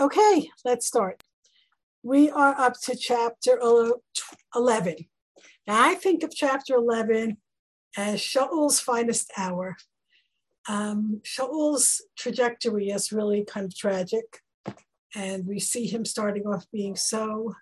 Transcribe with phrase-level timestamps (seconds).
[0.00, 1.22] okay, let's start.
[2.02, 3.60] We are up to chapter
[4.54, 4.96] 11.
[5.66, 7.38] Now, I think of chapter 11
[7.96, 9.76] as Shaul's finest hour.
[10.68, 14.40] Um, Shaul's trajectory is really kind of tragic.
[15.14, 17.54] And we see him starting off being so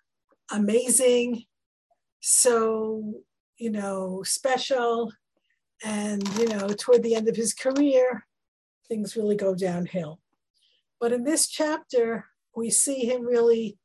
[0.50, 1.44] amazing,
[2.20, 3.14] so,
[3.58, 5.12] you know, special.
[5.84, 8.26] And, you know, toward the end of his career,
[8.88, 10.21] things really go downhill.
[11.02, 13.76] But in this chapter, we see him really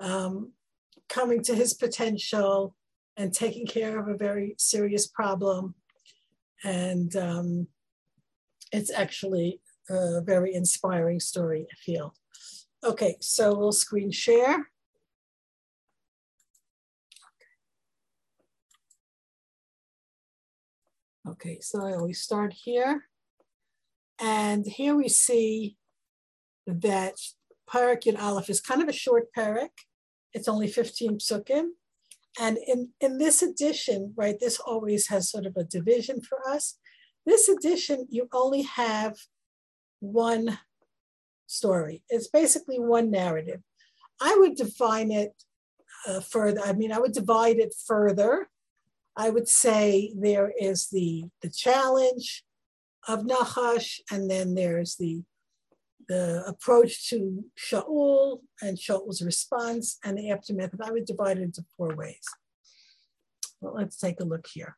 [0.00, 0.52] um,
[1.08, 2.76] coming to his potential
[3.16, 5.74] and taking care of a very serious problem.
[6.62, 7.68] And um,
[8.70, 12.12] it's actually a very inspiring story, I feel.
[12.84, 14.68] Okay, so we'll screen share.
[21.26, 23.04] Okay, so we start here.
[24.20, 25.77] And here we see
[26.68, 27.16] that
[27.68, 29.70] Perek Yud Aleph is kind of a short perek.
[30.32, 31.70] It's only 15 psukim.
[32.40, 36.78] And in, in this edition, right, this always has sort of a division for us.
[37.26, 39.16] This edition, you only have
[40.00, 40.58] one
[41.46, 42.02] story.
[42.08, 43.60] It's basically one narrative.
[44.20, 45.32] I would define it
[46.06, 46.60] uh, further.
[46.64, 48.48] I mean, I would divide it further.
[49.16, 52.44] I would say there is the the challenge
[53.08, 55.22] of Nachash, and then there's the
[56.08, 60.72] the approach to Shaul and Shaul's response and the aftermath.
[60.72, 62.24] And I would divide it into four ways.
[63.60, 64.76] Well, let's take a look here.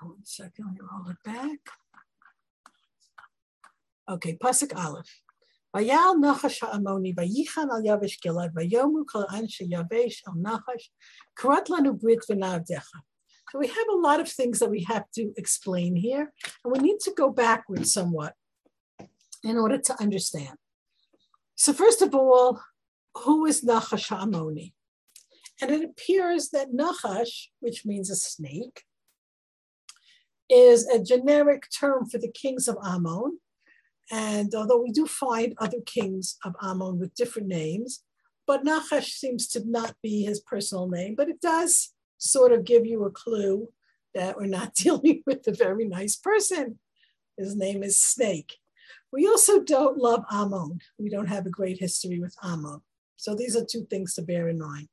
[0.00, 1.58] One second, let me roll it back.
[4.08, 5.22] Okay, Pasuk Aleph.
[5.74, 10.88] Vayal Nachash Ha'amoni, Vayichan al Yavesh Gilad, Vayomu kol anshe Yavesh al Nachash,
[11.36, 13.00] Karat lanu brit v'navdecha.
[13.50, 16.32] So we have a lot of things that we have to explain here,
[16.64, 18.34] and we need to go backwards somewhat
[19.42, 20.56] in order to understand.
[21.54, 22.60] So, first of all,
[23.14, 24.72] who is Nachash Amoni?
[25.60, 28.84] And it appears that Nachash, which means a snake,
[30.48, 33.38] is a generic term for the kings of Ammon.
[34.10, 38.04] And although we do find other kings of Ammon with different names,
[38.46, 42.86] but Nachash seems to not be his personal name, but it does sort of give
[42.86, 43.68] you a clue
[44.14, 46.78] that we're not dealing with a very nice person.
[47.36, 48.56] His name is Snake.
[49.12, 50.80] We also don't love Ammon.
[50.98, 52.80] We don't have a great history with Ammon.
[53.16, 54.88] So these are two things to bear in mind.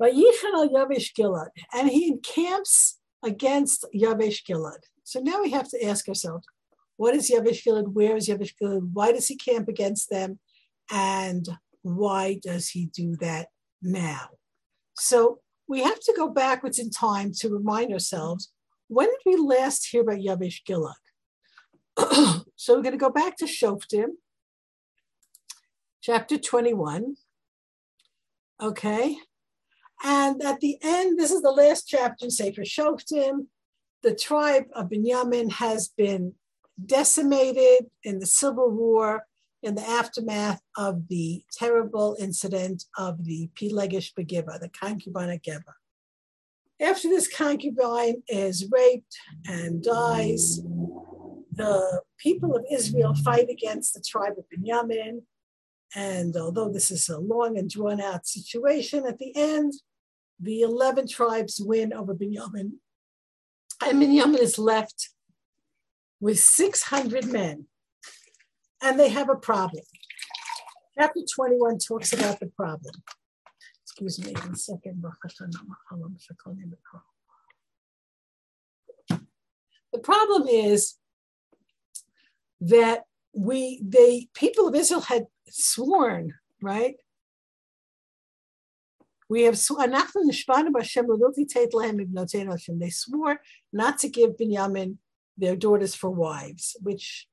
[0.00, 4.80] Vayichan al Yavesh Gilad, and he encamps against Yavesh Gilad.
[5.04, 6.46] So now we have to ask ourselves,
[6.96, 7.92] what is Yavesh Gilad?
[7.92, 8.90] Where is Yavesh Gilad?
[8.92, 10.38] Why does he camp against them?
[10.90, 11.48] And
[11.82, 13.48] why does he do that
[13.82, 14.28] now?
[14.94, 18.52] So we have to go backwards in time to remind ourselves,
[18.88, 20.94] when did we last hear about Yavesh Gilad?
[22.56, 24.08] so we're going to go back to Shoftim,
[26.02, 27.16] chapter 21.
[28.62, 29.16] Okay.
[30.04, 33.46] And at the end, this is the last chapter in Sefer Shoftim.
[34.02, 36.34] The tribe of Binyamin has been
[36.84, 39.24] decimated in the civil war
[39.62, 45.72] in the aftermath of the terrible incident of the Pilegesh Begiba, the concubine at Geba.
[46.80, 50.60] After this concubine is raped and dies,
[51.56, 55.22] the people of Israel fight against the tribe of Benjamin.
[55.94, 59.72] And although this is a long and drawn out situation, at the end,
[60.38, 62.80] the 11 tribes win over Benjamin.
[63.84, 65.10] And Benjamin is left
[66.20, 67.66] with 600 men.
[68.82, 69.84] And they have a problem.
[70.98, 72.94] Chapter 21 talks about the problem.
[73.84, 75.02] Excuse me one second.
[79.92, 80.96] The problem is
[82.60, 86.96] that we they people of Israel had sworn, right?
[89.28, 89.58] We have
[92.78, 93.40] they swore
[93.72, 94.98] not to give Binyamin
[95.36, 97.26] their daughters for wives, which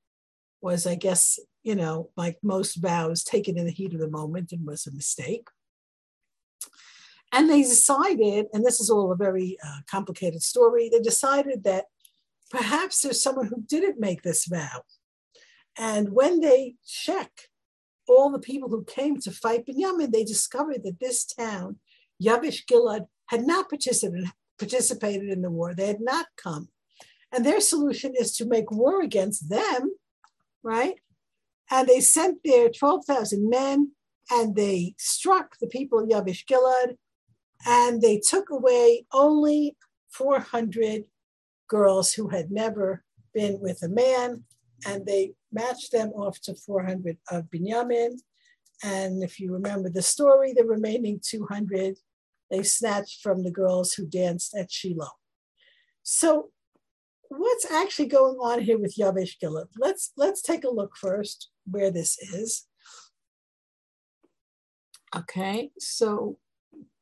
[0.60, 4.52] was, I guess, you know, like most vows taken in the heat of the moment
[4.52, 5.48] and was a mistake.
[7.32, 11.86] And they decided, and this is all a very uh, complicated story, they decided that
[12.50, 14.82] perhaps there's someone who didn't make this vow
[15.78, 17.30] and when they check
[18.06, 21.78] all the people who came to fight Binyamin, they discovered that this town,
[22.22, 25.74] Yavish Gilad, had not participated, participated in the war.
[25.74, 26.68] They had not come.
[27.32, 29.92] And their solution is to make war against them,
[30.62, 30.96] right?
[31.70, 33.92] And they sent their 12,000 men
[34.30, 36.96] and they struck the people of Yavish Gilad
[37.66, 39.76] and they took away only
[40.10, 41.04] 400
[41.68, 44.44] girls who had never been with a man
[44.86, 48.18] and they matched them off to 400 of Binyamin.
[48.82, 51.96] And if you remember the story, the remaining 200
[52.50, 55.08] they snatched from the girls who danced at Shiloh.
[56.02, 56.50] So
[57.28, 59.68] what's actually going on here with Yavesh Gilad?
[59.78, 62.66] Let's let's take a look first where this is.
[65.16, 66.38] Okay, so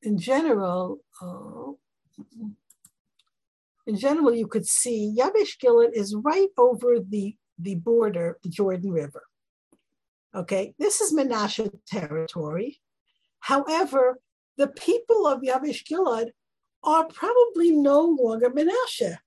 [0.02, 1.72] in general, uh,
[3.86, 8.92] in general, you could see Yavesh Gilad is right over the, the border, the Jordan
[8.92, 9.24] River.
[10.34, 12.80] Okay, this is Menashe territory.
[13.40, 14.18] However,
[14.56, 16.30] the people of Yavesh Gilad
[16.82, 19.18] are probably no longer Menashe.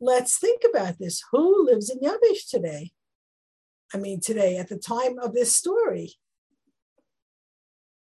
[0.00, 1.22] Let's think about this.
[1.30, 2.90] Who lives in Yavesh today?
[3.94, 6.14] I mean, today, at the time of this story.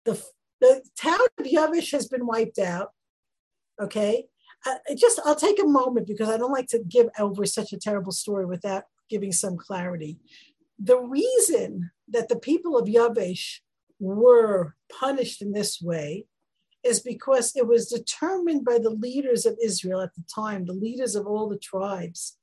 [0.06, 0.24] The,
[0.60, 2.92] the town of Yavesh has been wiped out.
[3.82, 4.28] Okay.
[4.66, 7.80] Uh, just, I'll take a moment because I don't like to give over such a
[7.80, 10.18] terrible story without giving some clarity.
[10.80, 13.60] The reason that the people of Yavesh
[14.00, 16.26] were punished in this way
[16.84, 21.16] is because it was determined by the leaders of Israel at the time, the leaders
[21.16, 22.38] of all the tribes,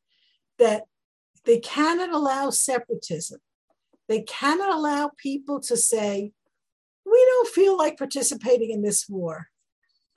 [0.59, 0.85] that
[1.45, 3.41] they cannot allow separatism.
[4.09, 6.33] They cannot allow people to say,
[7.05, 9.49] we don't feel like participating in this war.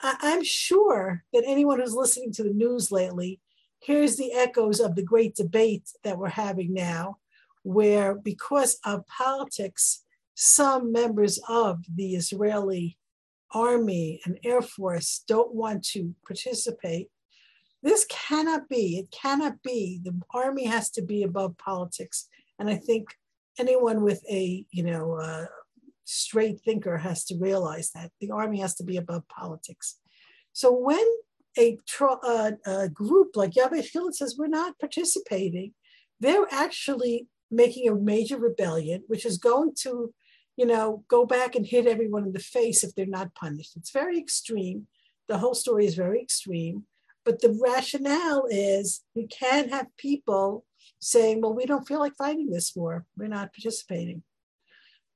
[0.01, 3.39] I- am sure that anyone who's listening to the news lately
[3.81, 7.17] hears the echoes of the great debate that we're having now,
[7.63, 10.03] where because of politics,
[10.35, 12.97] some members of the Israeli
[13.53, 17.09] army and air force don't want to participate.
[17.83, 18.99] This cannot be.
[18.99, 19.99] It cannot be.
[20.03, 22.27] The army has to be above politics.
[22.59, 23.15] And I think
[23.57, 25.47] anyone with a, you know,
[26.05, 29.97] straight thinker has to realize that the army has to be above politics.
[30.53, 31.05] So when
[31.57, 31.77] a,
[32.65, 35.73] a group like Yavesh Gilad says we're not participating,
[36.19, 40.13] they're actually making a major rebellion, which is going to
[40.57, 43.75] you know, go back and hit everyone in the face if they're not punished.
[43.75, 44.87] It's very extreme.
[45.27, 46.83] The whole story is very extreme.
[47.23, 50.65] But the rationale is we can't have people
[50.99, 53.05] saying, well, we don't feel like fighting this war.
[53.17, 54.23] We're not participating.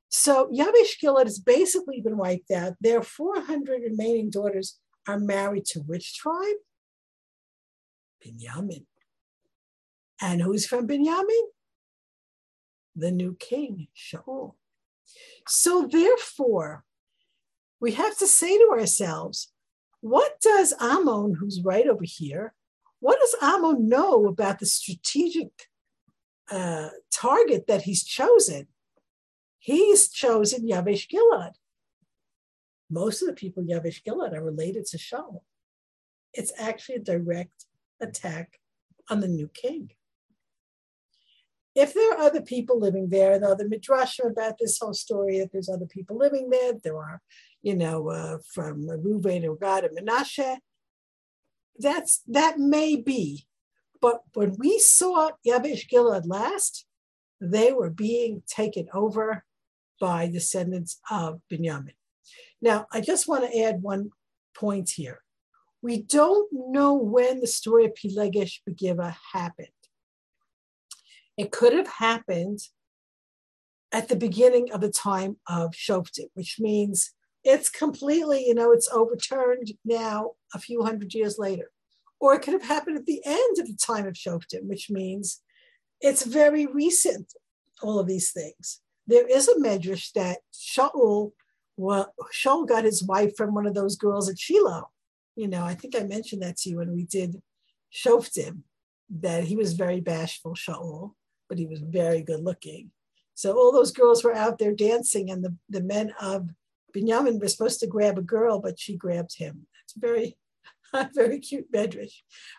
[0.09, 2.73] So Yavesh Gilad has basically been wiped out.
[2.79, 6.55] Their 400 remaining daughters are married to which tribe?
[8.25, 8.85] Binyamin.
[10.21, 11.47] And who's from Binyamin?
[12.95, 14.55] The new king, Shaul.
[15.47, 16.83] So, therefore,
[17.79, 19.51] we have to say to ourselves,
[20.01, 22.53] what does Amon, who's right over here,
[22.99, 25.51] what does Amon know about the strategic
[26.49, 28.67] uh, target that he's chosen?
[29.59, 31.53] He's chosen Yavesh Gilad.
[32.89, 35.41] Most of the people Yavesh Gilad are related to Shaul.
[36.33, 37.65] It's actually a direct
[38.01, 38.59] attack
[39.09, 39.91] on the new king
[41.75, 45.51] if there are other people living there, though the midrashim about this whole story, if
[45.51, 47.21] there's other people living there, there are,
[47.61, 50.57] you know, uh, from Reuven and Gad and Menashe,
[51.77, 53.45] that's that may be.
[54.01, 56.85] But when we saw Yavesh Gilad last,
[57.41, 59.43] they were being taken over
[59.99, 61.95] by descendants of Binyamin.
[62.61, 64.11] Now, I just want to add one
[64.55, 65.19] point here.
[65.81, 69.67] We don't know when the story of Pilegesh Begiva happened.
[71.37, 72.59] It could have happened
[73.91, 77.11] at the beginning of the time of Shoftim, which means
[77.43, 81.69] it's completely, you know, it's overturned now a few hundred years later.
[82.19, 85.41] Or it could have happened at the end of the time of Shoftim, which means
[86.01, 87.33] it's very recent,
[87.83, 88.81] all of these things.
[89.05, 91.33] There is a medrash that Shaul,
[91.77, 94.89] well, Shaul got his wife from one of those girls at Shiloh.
[95.35, 97.41] You know, I think I mentioned that to you when we did
[97.93, 98.61] Shoftim,
[99.09, 101.11] that he was very bashful, Shaul
[101.47, 102.91] but he was very good looking.
[103.33, 106.49] So all those girls were out there dancing, and the, the men of
[106.95, 109.67] Binyamin were supposed to grab a girl, but she grabbed him.
[109.83, 110.37] It's very,
[111.13, 112.13] very cute medrash.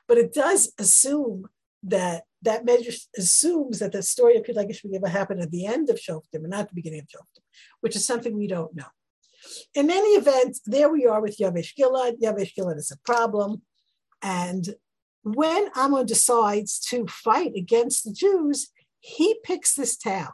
[0.07, 1.47] But it does assume
[1.83, 5.97] that that medrash assumes that the story of Pilegesh Begiva happened at the end of
[5.97, 7.43] Shoftim and not the beginning of Shoftim,
[7.81, 8.85] which is something we don't know.
[9.75, 12.21] In any event, there we are with Yavesh Gilad.
[12.21, 13.63] Yavesh Gilad is a problem.
[14.23, 14.75] And
[15.23, 20.31] when Ammon decides to fight against the Jews, he picks this town.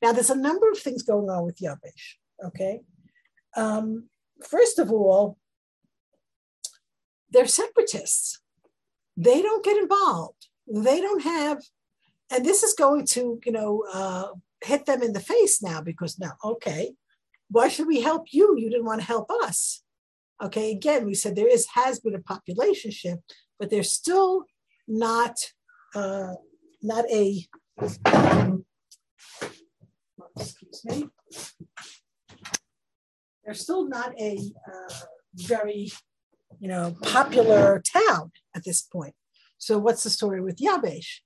[0.00, 2.80] Now, there's a number of things going on with Yavesh, okay?
[3.56, 4.08] Um,
[4.42, 5.38] first of all,
[7.30, 8.40] they're separatists.
[9.16, 10.48] They don't get involved.
[10.66, 11.62] They don't have,
[12.30, 14.28] and this is going to, you know, uh,
[14.62, 16.92] hit them in the face now because now, okay,
[17.52, 18.56] why should we help you?
[18.58, 19.82] You didn't want to help us.
[20.42, 23.22] Okay, again, we said there is has been a population shift,
[23.58, 24.44] but there's still
[24.88, 25.36] not
[25.94, 26.34] uh,
[26.82, 27.46] not a
[30.36, 31.08] excuse me.
[33.44, 34.94] They're still not a uh,
[35.34, 35.92] very,
[36.58, 39.14] you know, popular town at this point.
[39.58, 41.20] So what's the story with Yabesh?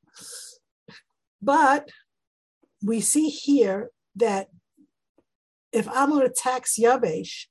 [1.41, 1.91] But
[2.83, 4.49] we see here that
[5.77, 7.47] if Ammon attacks Yabesh,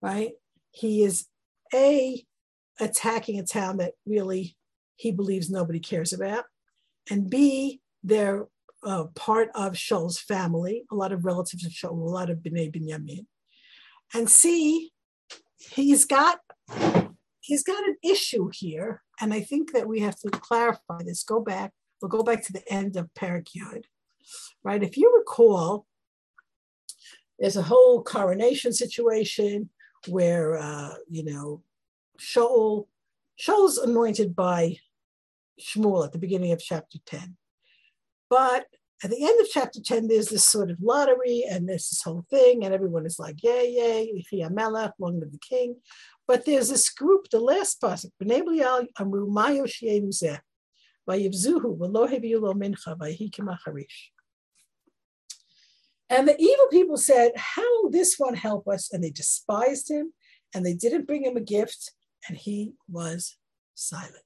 [0.00, 0.32] right,
[0.70, 1.26] he is
[1.74, 2.24] a
[2.80, 4.56] attacking a town that really
[4.96, 6.44] he believes nobody cares about,
[7.10, 8.46] and b they're
[8.82, 12.74] uh, part of Shaul's family, a lot of relatives of Shaul, a lot of Bnei
[12.74, 13.26] Binyamin,
[14.14, 14.90] and c
[15.58, 16.38] he's got
[17.40, 21.22] he's got an issue here, and I think that we have to clarify this.
[21.24, 21.72] Go back.
[22.00, 23.84] We'll go back to the end of Perek Yod,
[24.64, 24.82] right?
[24.82, 25.84] If you recall,
[27.40, 29.70] there's a whole coronation situation
[30.08, 31.62] where uh, you know
[32.20, 32.86] Shaul
[33.40, 34.76] Shaul's anointed by
[35.60, 37.36] Shmuel at the beginning of chapter 10.
[38.28, 38.66] But
[39.02, 42.26] at the end of chapter 10, there's this sort of lottery and there's this whole
[42.30, 45.76] thing, and everyone is like, yay, yay, Melech, long live the king.
[46.28, 50.38] But there's this group, the last pasuk, B'nei B'lial Amru Mayo Shienu Zeh,
[51.08, 54.10] Vayivzuhu, V'lo Heviyu Lo Mincha, Vayhikim Acharish.
[56.10, 58.92] And the evil people said, How will this one help us?
[58.92, 60.12] And they despised him
[60.54, 61.92] and they didn't bring him a gift,
[62.28, 63.36] and he was
[63.74, 64.24] silent.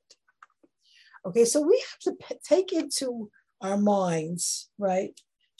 [1.26, 5.18] Okay, so we have to take into our minds, right,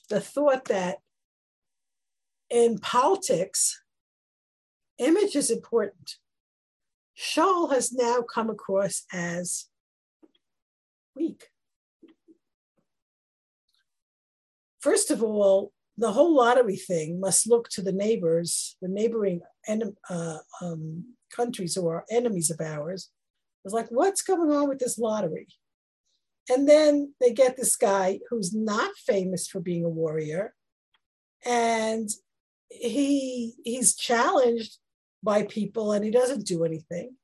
[0.09, 0.99] the thought that
[2.51, 3.83] in politics,
[4.99, 6.17] image is important.
[7.19, 9.67] Shaul has now come across as
[11.15, 11.49] weak.
[14.81, 19.43] First of all, the whole lottery thing must look to the neighbors, the neighboring
[20.11, 23.11] uh, um, countries who are enemies of ours.
[23.65, 25.49] It's like, what's going on with this lottery?
[26.51, 30.55] And then they get this guy who's not famous for being a warrior,
[31.45, 32.11] and
[32.69, 34.79] he he's challenged
[35.23, 37.17] by people and he doesn't do anything.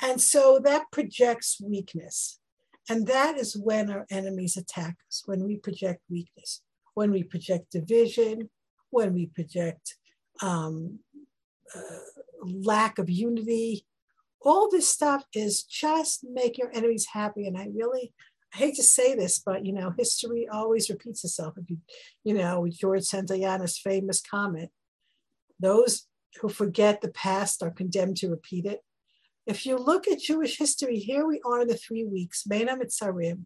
[0.00, 2.38] And so that projects weakness.
[2.88, 6.62] And that is when our enemies attack us, when we project weakness
[6.94, 8.50] when we project division,
[8.90, 9.96] when we project
[10.42, 11.00] um,
[11.74, 11.80] uh,
[12.42, 13.86] lack of unity.
[14.42, 17.46] All this stuff is just make your enemies happy.
[17.46, 18.12] And I really,
[18.52, 21.54] I hate to say this, but you know, history always repeats itself.
[21.56, 21.78] If you,
[22.24, 24.70] you know, George Santayana's famous comment,
[25.58, 26.06] those
[26.40, 28.80] who forget the past are condemned to repeat it.
[29.46, 33.44] If you look at Jewish history, here we are in the three weeks, Mena Mitzarim,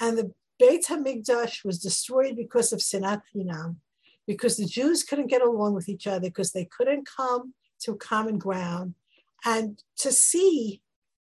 [0.00, 3.76] and the Beit HaMikdash was destroyed because of Sinat Chinam,
[4.26, 8.38] because the Jews couldn't get along with each other, because they couldn't come to common
[8.38, 8.94] ground.
[9.44, 10.80] And to see,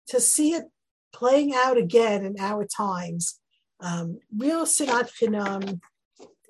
[0.08, 0.66] to see it
[1.14, 3.40] playing out again in our times,
[3.82, 5.80] um, real Sinat Chinam,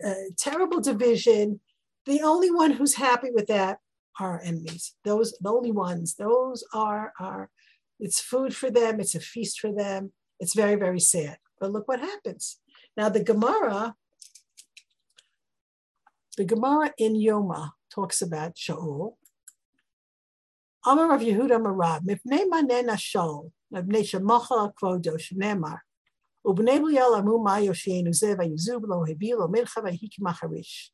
[0.05, 1.59] uh, terrible division.
[2.05, 3.79] The only one who's happy with that
[4.19, 4.95] are enemies.
[5.03, 6.15] Those, the only ones.
[6.15, 7.49] Those are, are,
[7.99, 8.99] it's food for them.
[8.99, 10.11] It's a feast for them.
[10.39, 11.37] It's very, very sad.
[11.59, 12.59] But look what happens.
[12.95, 13.95] Now the Gemara,
[16.37, 19.15] the Gemara in Yoma talks about Shaul.
[20.85, 25.17] Amar of Yehuda Marab, Manena Shaul, Kvodo
[26.45, 29.47] Ubnei Bliel Amu Ma Lo
[30.21, 30.89] Macharish,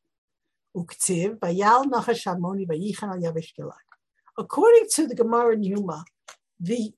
[0.76, 3.52] Uktiv Vayal Nachash Vayichan Al Yavish
[4.36, 6.02] According to the Gemara in Yoma,
[6.58, 6.92] the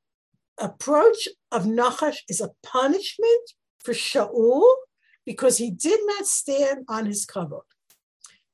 [0.57, 4.62] approach of Nachash is a punishment for Shaul
[5.25, 7.62] because he did not stand on his kavod.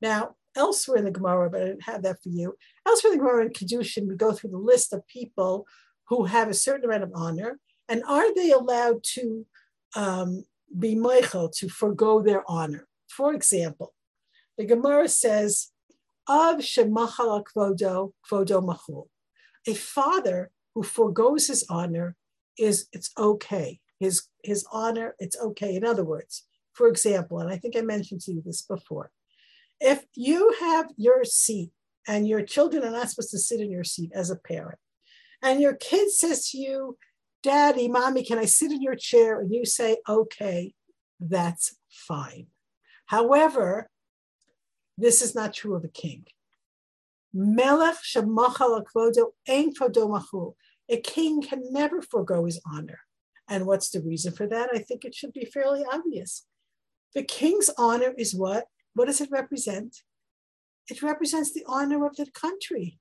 [0.01, 2.55] Now, elsewhere in the Gemara, but I didn't have that for you.
[2.87, 5.65] Elsewhere in the Gemara in Kedushin, we go through the list of people
[6.07, 9.45] who have a certain amount of honor, and are they allowed to
[9.95, 10.45] um,
[10.77, 12.87] be mochel to forego their honor?
[13.07, 13.93] For example,
[14.57, 15.71] the Gemara says,
[16.27, 19.07] "Of shemachal kvodo kvodo machul."
[19.67, 22.15] A father who foregoes his honor
[22.57, 23.79] is it's okay.
[23.99, 25.75] His his honor, it's okay.
[25.75, 29.11] In other words, for example, and I think I mentioned to you this before,
[29.79, 31.71] if you have your seat
[32.07, 34.79] and your children are not supposed to sit in your seat as a parent,
[35.41, 36.97] and your kid says to you,
[37.43, 39.39] Daddy, mommy, can I sit in your chair?
[39.39, 40.73] And you say, okay,
[41.19, 42.47] that's fine.
[43.05, 43.89] However,
[44.97, 46.25] this is not true of a king.
[47.33, 48.83] Melech shemachal
[49.47, 49.73] ein.
[50.87, 52.99] A king can never forego his honor.
[53.47, 54.69] And what's the reason for that?
[54.73, 56.45] I think it should be fairly obvious.
[57.13, 58.65] The king's honor is what?
[58.93, 59.97] What does it represent?
[60.89, 62.99] It represents the honor of the country.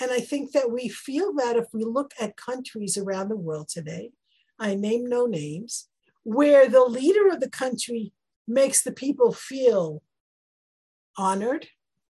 [0.00, 3.68] And I think that we feel that if we look at countries around the world
[3.68, 4.10] today,
[4.58, 5.88] I name no names,
[6.22, 8.12] where the leader of the country
[8.46, 10.02] makes the people feel
[11.16, 11.68] honored,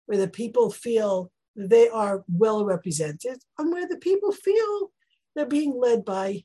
[0.06, 4.92] where the people feel they are well represented, and where the people feel
[5.36, 6.44] they're being led by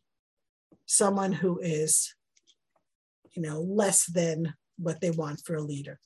[0.85, 2.13] someone who is,
[3.31, 5.99] you know, less than what they want for a leader.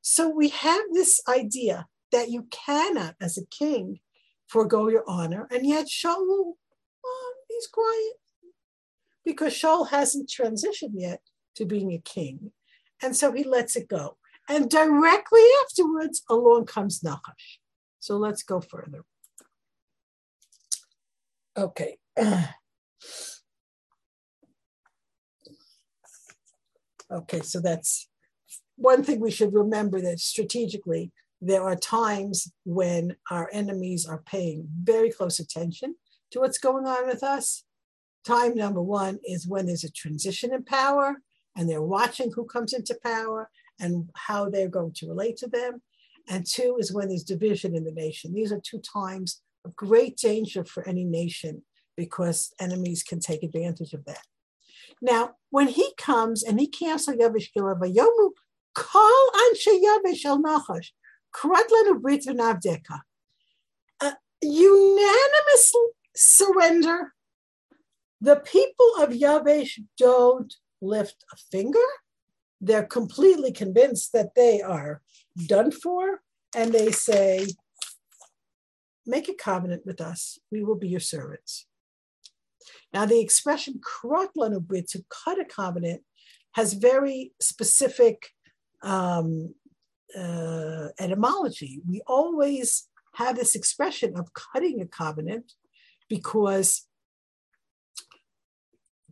[0.00, 4.00] So we have this idea that you cannot, as a king,
[4.48, 6.54] forego your honor, and yet Shaul,
[7.04, 8.14] oh, he's quiet
[9.24, 11.20] because Shaul hasn't transitioned yet
[11.56, 12.52] to being a king,
[13.02, 14.16] and so he lets it go.
[14.48, 17.58] And directly afterwards, along comes Nachash.
[18.00, 19.04] So let's go further.
[21.56, 21.96] Okay.
[27.10, 28.08] okay, so that's
[28.76, 34.68] one thing we should remember that strategically, there are times when our enemies are paying
[34.82, 35.96] very close attention
[36.30, 37.64] to what's going on with us.
[38.24, 41.16] Time number one is when there's a transition in power
[41.56, 45.82] and they're watching who comes into power and how they're going to relate to them.
[46.28, 48.32] And two is when there's division in the nation.
[48.32, 51.62] These are two times of great danger for any nation
[51.96, 54.22] because enemies can take advantage of that.
[55.00, 58.30] Now, when he comes and he camps on Yavish Yomu,
[58.74, 60.90] call Anshe Yavish El Nachash,
[61.34, 63.00] Kratlanu Brit Navdeka.
[64.42, 65.72] Unanimous
[66.14, 67.14] surrender.
[68.20, 71.78] The people of Yavesh don't lift a finger
[72.64, 75.02] they're completely convinced that they are
[75.46, 76.20] done for,
[76.56, 77.46] and they say,
[79.06, 81.66] Make a covenant with us, we will be your servants.
[82.94, 86.02] Now, the expression krotlanubrit, to cut a covenant,
[86.52, 88.30] has very specific
[88.84, 89.52] um,
[90.16, 91.80] uh, etymology.
[91.88, 95.52] We always have this expression of cutting a covenant
[96.08, 96.86] because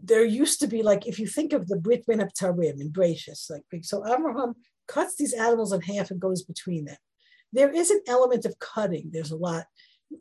[0.01, 3.51] there used to be like if you think of the Brit Ben Tarim and Gracious,
[3.51, 4.55] like so Abraham
[4.87, 6.97] cuts these animals in half and goes between them.
[7.53, 9.11] There is an element of cutting.
[9.13, 9.65] There's a lot.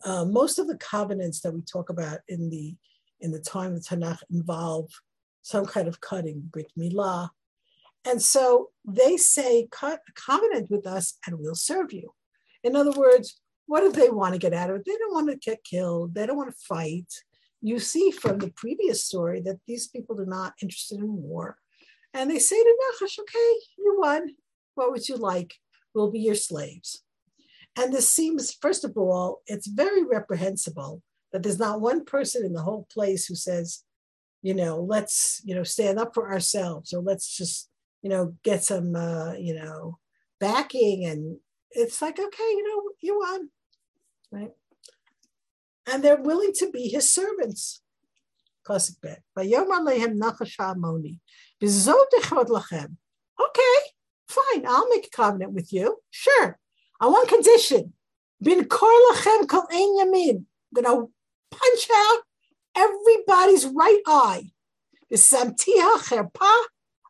[0.04, 2.76] Uh, most of the covenants that we talk about in the
[3.22, 4.90] in the time of Tanakh involve
[5.42, 7.30] some kind of cutting, Brit Milah.
[8.06, 12.12] And so they say, cut a covenant with us and we'll serve you.
[12.64, 14.86] In other words, what do they want to get out of it?
[14.86, 16.14] They don't want to get killed.
[16.14, 17.12] They don't want to fight
[17.62, 21.58] you see from the previous story that these people are not interested in war.
[22.14, 24.36] And they say to Nachash, okay, you won.
[24.76, 25.54] What would you like?
[25.94, 27.04] We'll be your slaves.
[27.78, 32.54] And this seems, first of all, it's very reprehensible that there's not one person in
[32.54, 33.84] the whole place who says,
[34.41, 37.70] you know, let's, you know, stand up for ourselves or let's just,
[38.02, 39.98] you know, get some, uh, you know,
[40.39, 41.06] backing.
[41.06, 41.38] And
[41.72, 43.50] it's like, okay, you know, you won,
[44.32, 44.52] right?
[45.88, 47.82] and they're willing to be his servants.
[48.63, 49.22] Classic bet.
[49.38, 49.48] Okay,
[54.28, 55.98] fine, I'll make a covenant with you.
[56.12, 56.60] Sure.
[57.00, 57.94] On one condition.
[58.41, 60.46] Bin lachem kol yamin.
[60.78, 61.08] I'm gonna
[61.52, 62.20] punch out
[62.76, 64.52] everybody's right eye.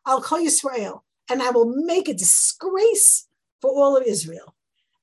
[0.04, 1.00] Al kol Yisrael.
[1.30, 3.28] And I will make a disgrace
[3.60, 4.54] for all of Israel.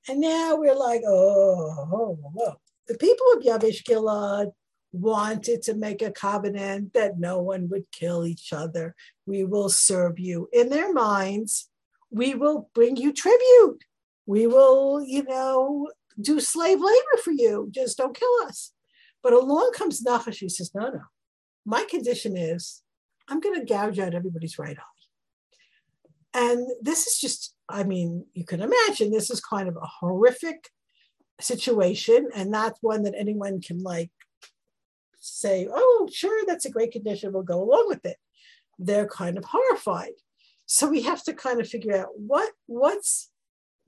[0.08, 2.56] And now we're like, oh, oh, oh
[2.88, 4.52] the people of Yavish Gilad
[4.92, 8.94] wanted to make a covenant that no one would kill each other.
[9.26, 10.48] We will serve you.
[10.52, 11.68] In their minds,
[12.10, 13.84] we will bring you tribute.
[14.26, 15.88] We will, you know,
[16.20, 17.68] do slave labor for you.
[17.70, 18.72] Just don't kill us.
[19.22, 20.38] But along comes Nachash.
[20.38, 21.02] He says, no, no.
[21.66, 22.82] My condition is
[23.28, 24.82] I'm going to gouge out everybody's right eye.
[26.32, 30.68] And this is just, I mean, you can imagine this is kind of a horrific
[31.40, 34.10] situation and not one that anyone can like
[35.18, 38.16] say, oh, sure, that's a great condition, we'll go along with it.
[38.78, 40.12] They're kind of horrified.
[40.66, 43.30] So we have to kind of figure out what what's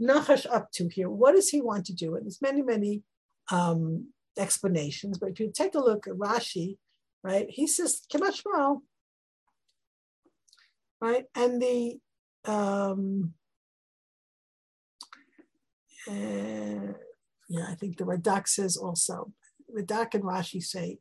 [0.00, 1.08] Nachash up to here?
[1.08, 2.16] What does he want to do?
[2.16, 3.02] And there's many, many
[3.50, 6.78] um, explanations, but if you take a look at Rashi,
[7.22, 8.80] right, he says, Kimashmal,
[11.00, 11.24] right?
[11.34, 11.98] And the
[12.44, 13.34] um,
[16.08, 16.92] uh,
[17.48, 19.32] yeah, I think the Radak says also,
[19.76, 20.98] Radak and Rashi say,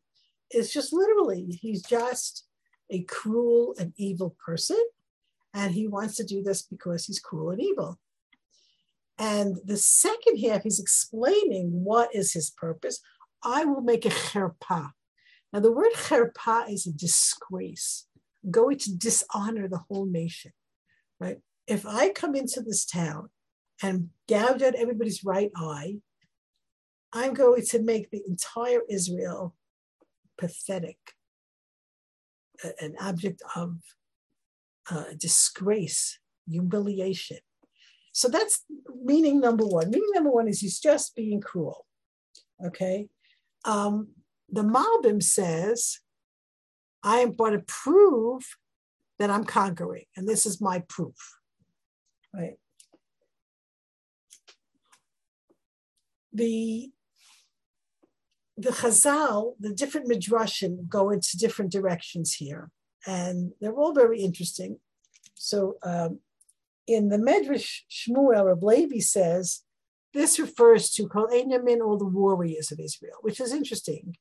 [0.51, 2.45] is just literally, he's just
[2.89, 4.81] a cruel and evil person.
[5.53, 7.99] And he wants to do this because he's cruel and evil.
[9.17, 13.01] And the second half, he's explaining what is his purpose.
[13.43, 14.91] I will make a cherpa.
[15.51, 18.07] Now, the word cherpa is a disgrace,
[18.49, 20.51] going to dishonor the whole nation,
[21.19, 21.39] right?
[21.67, 23.29] If I come into this town
[23.81, 25.97] and gouge out everybody's right eye,
[27.13, 29.55] I'm going to make the entire Israel
[30.37, 30.97] pathetic,
[32.79, 33.77] an object of
[34.89, 37.39] uh, disgrace, humiliation.
[38.13, 38.63] So that's
[39.03, 39.89] meaning number one.
[39.89, 41.85] Meaning number one is he's just being cruel.
[42.65, 43.07] Okay.
[43.65, 44.09] Um,
[44.49, 45.99] the Malbim says,
[47.03, 48.43] I am going to prove
[49.19, 51.15] that I'm conquering, and this is my proof.
[52.33, 52.57] Right.
[56.33, 56.91] The
[58.57, 62.69] the Chazal, the different midrashim go into different directions here,
[63.07, 64.77] and they're all very interesting.
[65.35, 66.19] So, um,
[66.87, 69.61] in the Medrash Shmuel, Levi says
[70.13, 74.15] this refers to Kol Yamin, all the warriors of Israel, which is interesting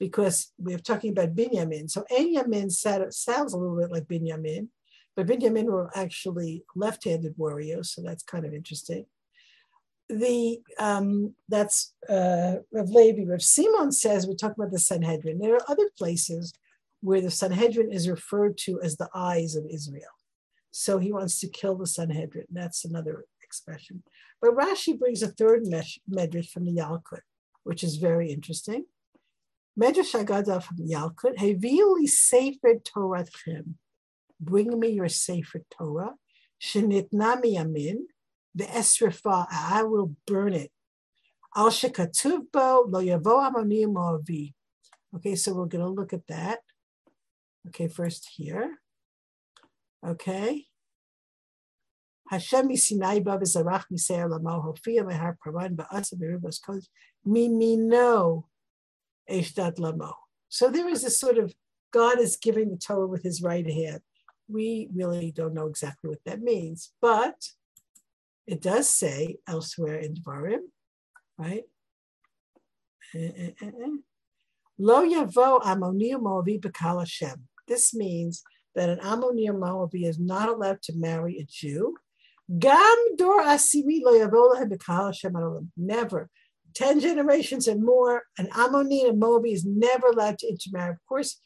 [0.00, 1.90] because we're talking about Binyamin.
[1.90, 4.68] So Yamin sounds a little bit like Binyamin,
[5.14, 9.06] but Binyamin were actually left-handed warriors, so that's kind of interesting
[10.08, 13.24] the um, that's uh, Rav Levi.
[13.24, 15.38] Rav Simon says we're talking about the Sanhedrin.
[15.38, 16.52] There are other places
[17.00, 20.02] where the Sanhedrin is referred to as the eyes of Israel.
[20.70, 22.46] So he wants to kill the Sanhedrin.
[22.50, 23.24] That's another
[23.54, 24.02] expression.
[24.40, 27.20] But Rashi brings a third medrash from the Yalkut,
[27.62, 28.84] which is very interesting.
[29.78, 31.36] Medrash Agada from the Yalkut.
[31.36, 33.74] Heviuli Sefer Toratchem.
[34.40, 36.14] Bring me your Sefer Torah.
[36.60, 37.98] Shenitnami Yamin
[38.54, 40.70] the esrifa, I will burn it.
[41.56, 44.54] Al shekatuvbo lo yavo amonim moavi.
[45.16, 46.60] Okay, so we're going to look at that.
[47.68, 48.78] Okay, first here.
[50.06, 50.66] Okay.
[52.34, 56.88] Hashem Sinai ba v'zarach miseir lamo hofia mehar paran ba'asa b'ribos kodesh
[57.26, 58.44] mimino
[59.30, 60.12] eshdat lamo.
[60.48, 61.54] So there is a sort of
[61.92, 64.00] God is giving the Torah with his right hand.
[64.48, 67.36] We really don't know exactly what that means, but
[68.46, 70.64] it does say elsewhere in Dvarim,
[71.38, 71.64] right?
[73.14, 73.96] Eh, eh, eh,
[74.78, 77.48] Lo yavo Ammoni Moavi Hashem.
[77.68, 78.42] This means
[78.74, 81.96] that an Ammoni Moavi is not allowed to marry a Jew.
[82.58, 86.28] Gam dor asimi lo Never.
[86.74, 90.90] Ten generations and more, an Ammoni and Moavi is never allowed to intermarry.
[90.90, 91.40] Of course,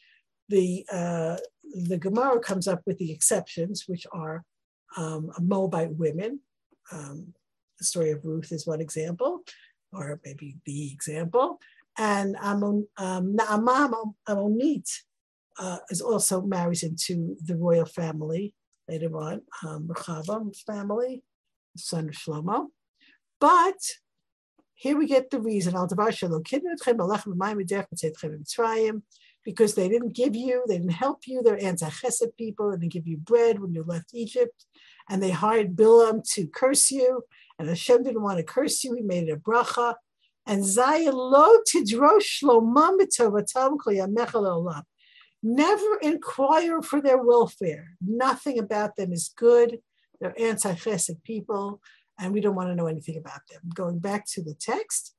[0.49, 1.37] the uh,
[1.87, 4.43] the Gemara comes up with the exceptions, which are
[4.97, 6.41] um, Moabite women,
[6.91, 7.35] um,
[7.79, 9.43] the story of Ruth is one example,
[9.93, 11.61] or maybe the example.
[11.97, 14.91] And Amon, um, Ammonite
[15.59, 18.55] uh, is also marries into the royal family
[18.89, 19.91] later on, um,
[20.67, 21.23] family,
[21.77, 22.67] son of Shlomo.
[23.41, 23.79] But
[24.75, 25.75] here we get the reason.
[29.45, 33.07] Because they didn't give you, they didn't help you, they're anti-chesed people, and they give
[33.07, 34.67] you bread when you left Egypt
[35.09, 37.23] and they hired Bilam to curse you,
[37.59, 38.95] and Hashem didn't want to curse you.
[38.95, 39.95] He made it a bracha.
[40.47, 42.99] And Zayin lo tidrosh shlomam
[44.35, 44.83] olam.
[45.43, 47.93] Never inquire for their welfare.
[48.01, 49.79] Nothing about them is good.
[50.21, 51.81] They're anti-chesed people,
[52.19, 53.63] and we don't want to know anything about them.
[53.75, 55.15] Going back to the text,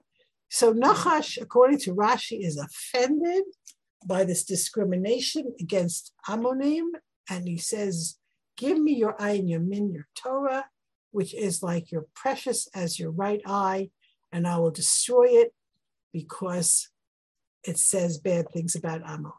[0.50, 3.44] so Nachash, according to Rashi, is offended
[4.06, 6.88] by this discrimination against Ammonim,
[7.30, 8.18] and he says
[8.58, 10.66] Give me your ayin yamin, your min, your Torah,
[11.12, 13.90] which is like your precious as your right eye,
[14.34, 15.54] and I will destroy it
[16.12, 16.90] because
[17.64, 19.32] it says bad things about Ammon.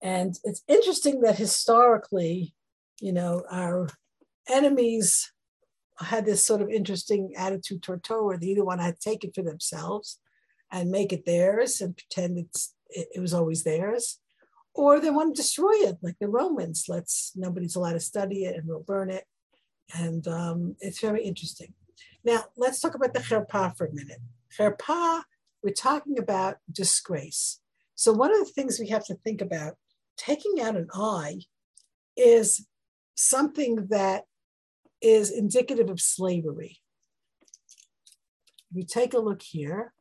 [0.00, 2.54] And it's interesting that historically,
[3.00, 3.88] you know, our
[4.48, 5.32] enemies
[5.98, 8.38] had this sort of interesting attitude toward Torah.
[8.38, 10.20] They either want to take it for themselves
[10.70, 14.18] and make it theirs and pretend it's it, it was always theirs,
[14.74, 16.84] or they want to destroy it like the Romans.
[16.88, 19.24] Let's nobody's allowed to study it and we'll burn it.
[19.94, 21.74] And um, it's very interesting.
[22.24, 24.20] Now let's talk about the cherpa for a minute.
[24.56, 25.22] Cherpa,
[25.62, 27.60] we're talking about disgrace.
[27.94, 29.74] So one of the things we have to think about,
[30.18, 31.38] taking out an eye,
[32.16, 32.66] is
[33.14, 34.24] something that
[35.00, 36.80] is indicative of slavery.
[38.74, 39.94] We take a look here,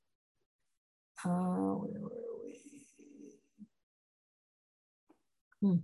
[1.23, 1.75] uh,
[5.61, 5.77] Hmm.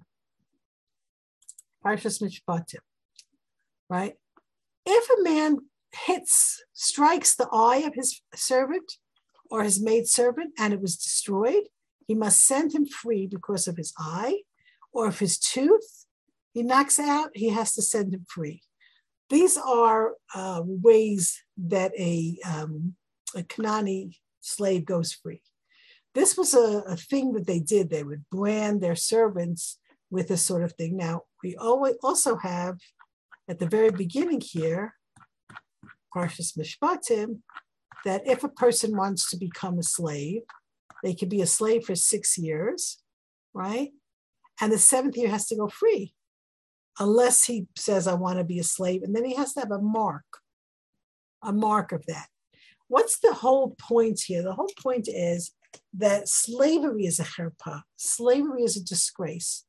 [1.84, 2.80] Parshas Mishpatim,
[3.90, 4.14] right?
[4.86, 5.58] If a man
[6.06, 8.98] hits, strikes the eye of his servant
[9.50, 11.64] or his maid servant and it was destroyed,
[12.08, 14.42] he must send him free because of his eye,
[14.92, 16.04] or if his tooth
[16.54, 18.62] he knocks out, he has to send him free.
[19.30, 22.96] These are uh, ways that a, um,
[23.36, 25.42] a Kanani slave goes free.
[26.14, 27.90] This was a, a thing that they did.
[27.90, 29.80] They would brand their servants
[30.12, 30.96] with this sort of thing.
[30.96, 32.78] Now, we always also have
[33.50, 34.94] at the very beginning here,
[36.16, 37.40] Parshas Mishpatim,
[38.06, 40.44] that if a person wants to become a slave,
[41.04, 43.04] they could be a slave for six years,
[43.54, 43.92] right?
[44.60, 46.14] And the seventh year has to go free.
[47.00, 49.04] unless he says, I want to be a slave.
[49.04, 50.26] And then he has to have a mark,
[51.42, 52.28] a mark of that.
[52.88, 54.44] What's the whole point here?
[54.44, 55.52] The whole point is
[55.94, 59.66] that slavery is a cherpa, slavery is a disgrace.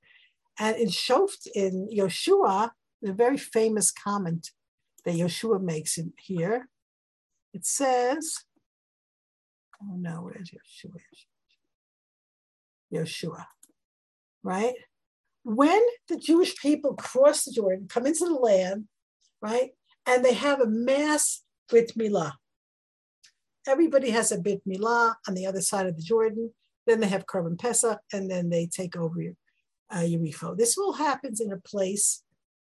[0.59, 2.71] And in Shoft, in Yoshua,
[3.01, 4.51] the very famous comment
[5.05, 6.69] that Yoshua makes in here,
[7.53, 8.45] it says,
[9.91, 11.01] oh no, where's Yoshua?
[12.93, 13.47] Yeshua,
[14.43, 14.75] right?
[15.43, 18.85] When the Jewish people cross the Jordan, come into the land,
[19.43, 19.71] right,
[20.07, 22.33] and they have a mass brit milah.
[23.67, 26.53] Everybody has a brit milah on the other side of the Jordan.
[26.87, 29.23] Then they have Korban Pesach, and then they take over
[29.91, 30.55] uh.
[30.57, 32.23] This all happens in a place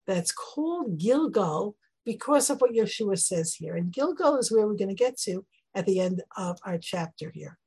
[0.05, 3.75] that's called Gilgal because of what Yeshua says here.
[3.75, 5.45] And Gilgal is where we're going to get to
[5.75, 7.57] at the end of our chapter here.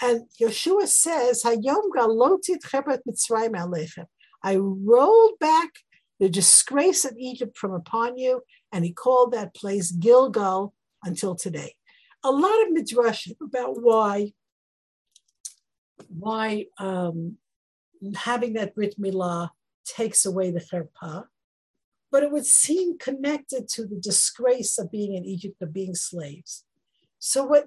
[0.00, 1.90] And Yeshua says, Hayom.
[4.42, 5.70] I rolled back
[6.20, 8.42] the disgrace of Egypt from upon you.
[8.72, 11.74] And he called that place Gilgal until today.
[12.24, 14.32] A lot of midrash about why,
[16.08, 17.36] why um,
[18.16, 19.50] having that Brit Milah
[19.84, 21.26] takes away the cherpa,
[22.10, 26.64] but it would seem connected to the disgrace of being in Egypt, of being slaves.
[27.26, 27.66] So what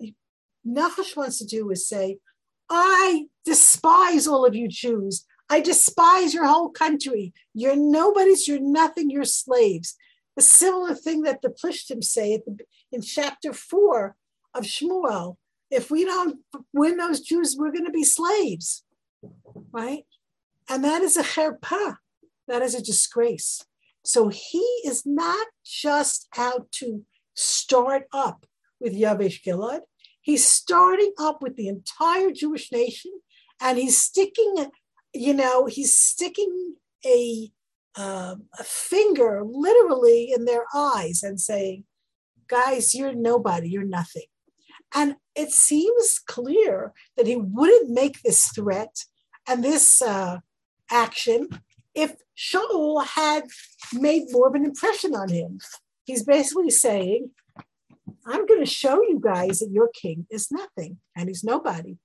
[0.66, 2.20] Nachash wants to do is say,
[2.70, 5.26] I despise all of you Jews.
[5.50, 7.34] I despise your whole country.
[7.56, 9.96] You're nobodies, you're nothing, you're slaves.
[10.36, 12.60] The similar thing that the Plishtim say the,
[12.92, 14.16] in chapter four
[14.54, 15.38] of Shmuel.
[15.72, 16.42] If we don't
[16.72, 18.84] win those Jews, we're going to be slaves,
[19.72, 20.04] right?
[20.70, 21.96] And that is a cherpa.
[22.48, 23.66] That is a disgrace.
[24.06, 28.46] So he is not just out to start up
[28.80, 29.82] with Yavesh Gilad.
[30.22, 33.12] He's starting up with the entire Jewish nation,
[33.62, 34.68] and he's sticking,
[35.14, 37.52] you know, he's sticking a
[37.98, 41.86] uh, a finger literally in their eyes and saying,
[42.48, 43.70] "Guys, you're nobody.
[43.70, 44.28] You're nothing."
[44.94, 49.04] And it seems clear that he wouldn't make this threat
[49.48, 50.40] and this uh,
[50.90, 51.50] action
[51.94, 53.46] if Shaul had
[53.94, 55.60] made more of an impression on him.
[56.06, 57.32] He's basically saying,
[58.28, 61.96] I'm going to show you guys that your king is nothing and he's nobody.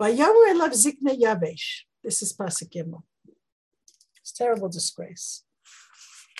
[0.00, 1.82] Vayomer elav zikna yavesh.
[2.04, 3.02] This is Pasuk Gimel.
[4.20, 5.42] It's terrible disgrace.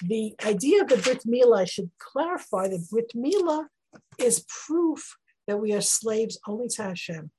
[0.00, 3.66] The idea of the Brit Milah, I should clarify that Brit Milah
[4.20, 5.16] is proof
[5.48, 7.32] that we are slaves only to Hashem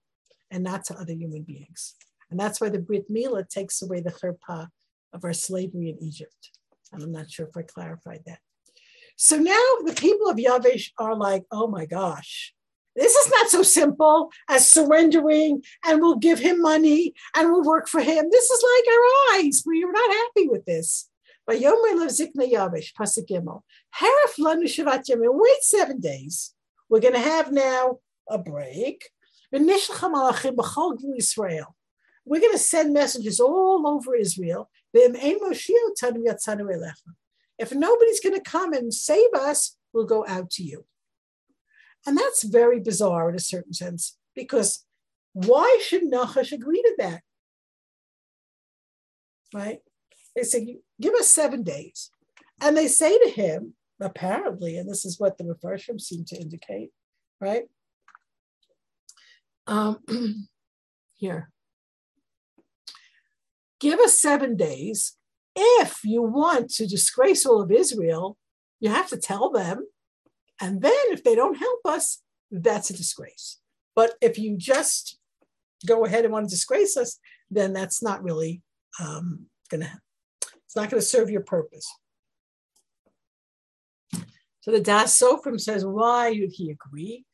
[0.52, 1.96] and not to other human beings.
[2.30, 4.68] And that's why the Brit Milah takes away the cherpa
[5.14, 6.52] of our slavery in Egypt.
[6.92, 8.40] And I'm not sure if I clarified that.
[9.22, 12.54] So now the people of Yavish are like, oh my gosh,
[12.96, 17.90] this is not so simple as surrendering and we'll give him money and we'll work
[17.90, 18.30] for him.
[18.32, 19.62] This is like our eyes.
[19.66, 21.10] We're not happy with this.
[21.46, 23.64] But Yomer Lev Zikna Yavesh, Pasuk Gimel.
[24.00, 25.34] Harif Lanu Shavat Yemim.
[25.34, 26.54] Wait seven days.
[26.88, 29.10] We're going to have now a break.
[29.52, 29.78] We're going
[32.54, 34.70] to send messages all over Israel.
[37.60, 40.86] If nobody's going to come and save us, we'll go out to you.
[42.08, 44.86] And that's very bizarre in a certain sense, because
[45.34, 47.22] why should Nachash agree to that?
[49.54, 49.80] Right?
[50.36, 52.12] They say, give us seven days.
[52.62, 56.92] And they say to him, apparently, and this is what the Mepharshim seem to indicate,
[57.42, 57.64] right?
[59.68, 60.00] Um,
[61.16, 61.52] here.
[63.80, 65.16] Give us seven days.
[65.56, 68.38] If you want to disgrace all of Israel,
[68.80, 69.88] you have to tell them.
[70.62, 73.60] And then if they don't help us, that's a disgrace.
[73.96, 75.18] But if you just
[75.86, 78.62] go ahead and want to disgrace us, then that's not really
[79.00, 79.92] um, going to,
[80.66, 81.92] it's not going to serve your purpose.
[84.62, 87.26] So the Das Sofrim says, why did he agree?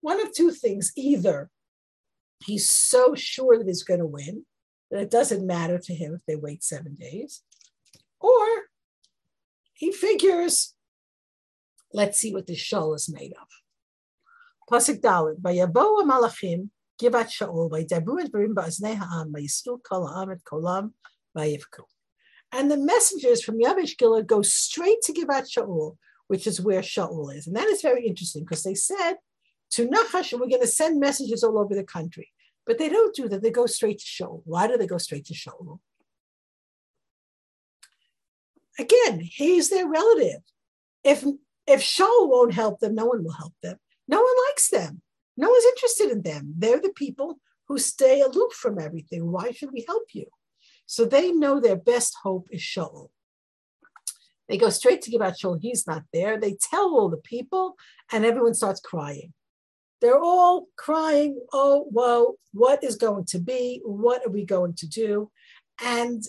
[0.00, 0.92] One of two things.
[0.96, 1.48] Either
[2.44, 4.44] he's so sure that he's going to win,
[4.90, 7.42] that it doesn't matter to him if they wait seven days.
[9.82, 10.76] He figures,
[11.92, 13.48] let's see what the Shaul is made of.
[14.70, 16.68] Pasuk Dalet, Vayaboa Malachim,
[17.02, 20.92] Givat Shaul, Vaydabu et Barim Ba'aznei Ha'am, Vayistul Kol Ha'am et Kolam.
[22.52, 25.96] And the messengers from Yavesh Gilad go straight to Givat Shaul,
[26.28, 27.48] which is where Shaul is.
[27.48, 29.14] And that is very interesting because they said
[29.72, 32.30] to Nachash, we're going to send messages all over the country.
[32.66, 33.42] But they don't do that.
[33.42, 34.42] They go straight to Shaul.
[34.44, 35.80] Why do they go straight to Shaul?
[38.78, 40.40] Again, he's their relative.
[41.04, 41.24] If
[41.66, 43.76] if Shaul won't help them, no one will help them.
[44.08, 45.02] No one likes them.
[45.36, 46.54] No one's interested in them.
[46.58, 49.30] They're the people who stay aloof from everything.
[49.30, 50.26] Why should we help you?
[50.86, 53.08] So they know their best hope is Shaul.
[54.48, 55.58] They go straight to Givat Shaul.
[55.60, 56.38] He's not there.
[56.38, 57.76] They tell all the people,
[58.12, 59.32] and everyone starts crying.
[60.00, 63.80] They're all crying, oh, well, what is going to be?
[63.84, 65.30] What are we going to do?
[65.80, 66.24] And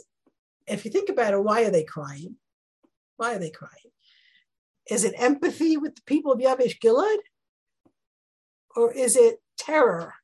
[0.68, 2.36] if you think about it, why are they crying?
[3.18, 3.92] Why are they crying?
[4.90, 7.18] Is it empathy with the people of Yavesh Gilad?
[8.76, 10.16] Or is it terror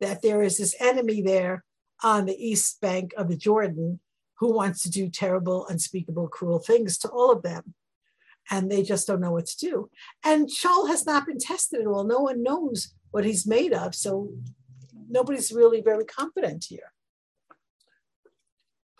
[0.00, 1.64] that there is this enemy there
[2.02, 4.00] on the east bank of the Jordan
[4.38, 7.74] who wants to do terrible, unspeakable, cruel things to all of them?
[8.50, 9.90] And they just don't know what to do.
[10.22, 12.04] And Shaul has not been tested at all.
[12.04, 13.94] No one knows what he's made of.
[13.94, 14.34] So
[15.08, 16.92] nobody's really very confident here.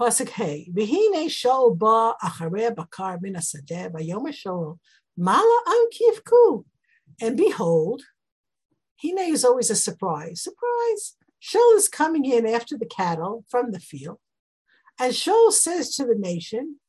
[0.00, 4.78] Pasuk Hey, V'hine Shaul ba acharei bakar min asadeh Shaul
[5.16, 6.64] mala an kivku.
[7.20, 8.02] And behold,
[9.00, 10.42] Hine is always a surprise.
[10.42, 11.16] Surprise.
[11.40, 14.18] Shaul is coming in after the cattle from the field.
[14.98, 16.80] And Shaul says to the nation,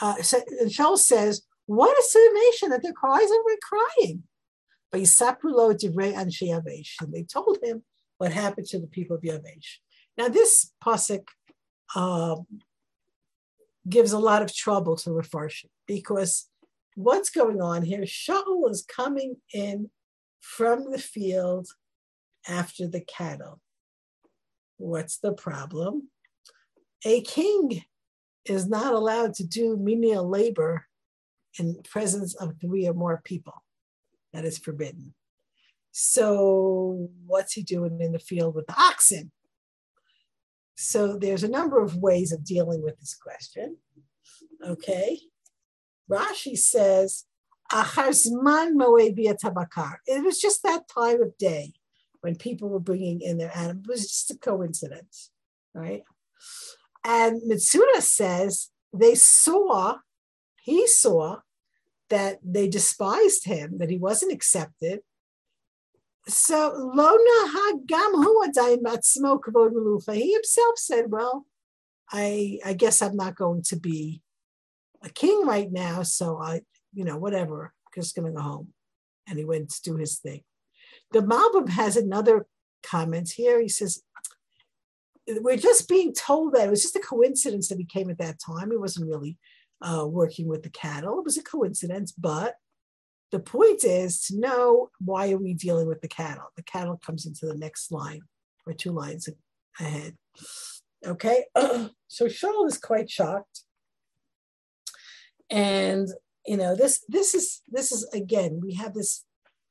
[0.00, 4.22] uh, and Shaul says, What is to the nation that they're crying and we're crying?
[4.90, 6.94] But Yisapulo Divrei Anshe Yavesh.
[7.00, 7.84] And they told him
[8.18, 9.78] what happened to the people of Yavesh.
[10.16, 11.26] Now, this pasuk
[11.94, 12.36] uh,
[13.88, 16.48] gives a lot of trouble to Mefarshim because
[16.94, 18.02] what's going on here?
[18.02, 19.90] Shaul is coming in
[20.40, 21.68] from the field
[22.48, 23.60] after the cattle.
[24.76, 26.08] What's the problem?
[27.04, 27.82] A king
[28.44, 30.86] is not allowed to do menial labor
[31.58, 33.64] in presence of three or more people.
[34.32, 35.14] That is forbidden.
[35.92, 39.30] So, what's he doing in the field with the oxen?
[40.76, 43.78] So there's a number of ways of dealing with this question.
[44.64, 45.20] Okay.
[46.10, 47.24] Rashi says,
[50.06, 51.72] It was just that time of day
[52.20, 53.84] when people were bringing in their animals.
[53.86, 55.30] It was just a coincidence,
[55.74, 56.02] right?
[57.04, 59.98] And Mitsuda says they saw,
[60.62, 61.40] he saw
[62.10, 65.00] that they despised him, that he wasn't accepted,
[66.26, 69.46] so Lona Hagam smoke
[70.12, 71.46] He himself said, Well,
[72.10, 74.22] I I guess I'm not going to be
[75.02, 76.62] a king right now, so I,
[76.94, 78.68] you know, whatever, just gonna go home.
[79.26, 80.42] And he went to do his thing.
[81.12, 82.46] The Malbim has another
[82.82, 83.60] comment here.
[83.60, 84.02] He says,
[85.26, 88.38] We're just being told that it was just a coincidence that he came at that
[88.44, 88.70] time.
[88.70, 89.36] He wasn't really
[89.82, 91.18] uh, working with the cattle.
[91.18, 92.54] It was a coincidence, but
[93.34, 96.52] the point is to know why are we dealing with the cattle.
[96.54, 98.20] The cattle comes into the next line
[98.64, 99.28] or two lines
[99.80, 100.16] ahead.
[101.04, 103.62] Okay, so Shaul is quite shocked,
[105.50, 106.06] and
[106.46, 109.24] you know this this is this is again we have this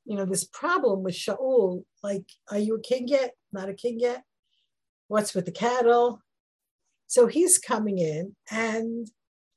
[0.03, 1.85] you know this problem with Shaul.
[2.03, 3.31] Like, are you a king yet?
[3.53, 4.23] Not a king yet.
[5.07, 6.21] What's with the cattle?
[7.07, 9.07] So he's coming in, and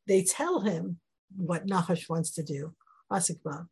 [0.06, 1.00] they tell him
[1.36, 2.72] what Nahash wants to do.
[3.12, 3.66] Asikba.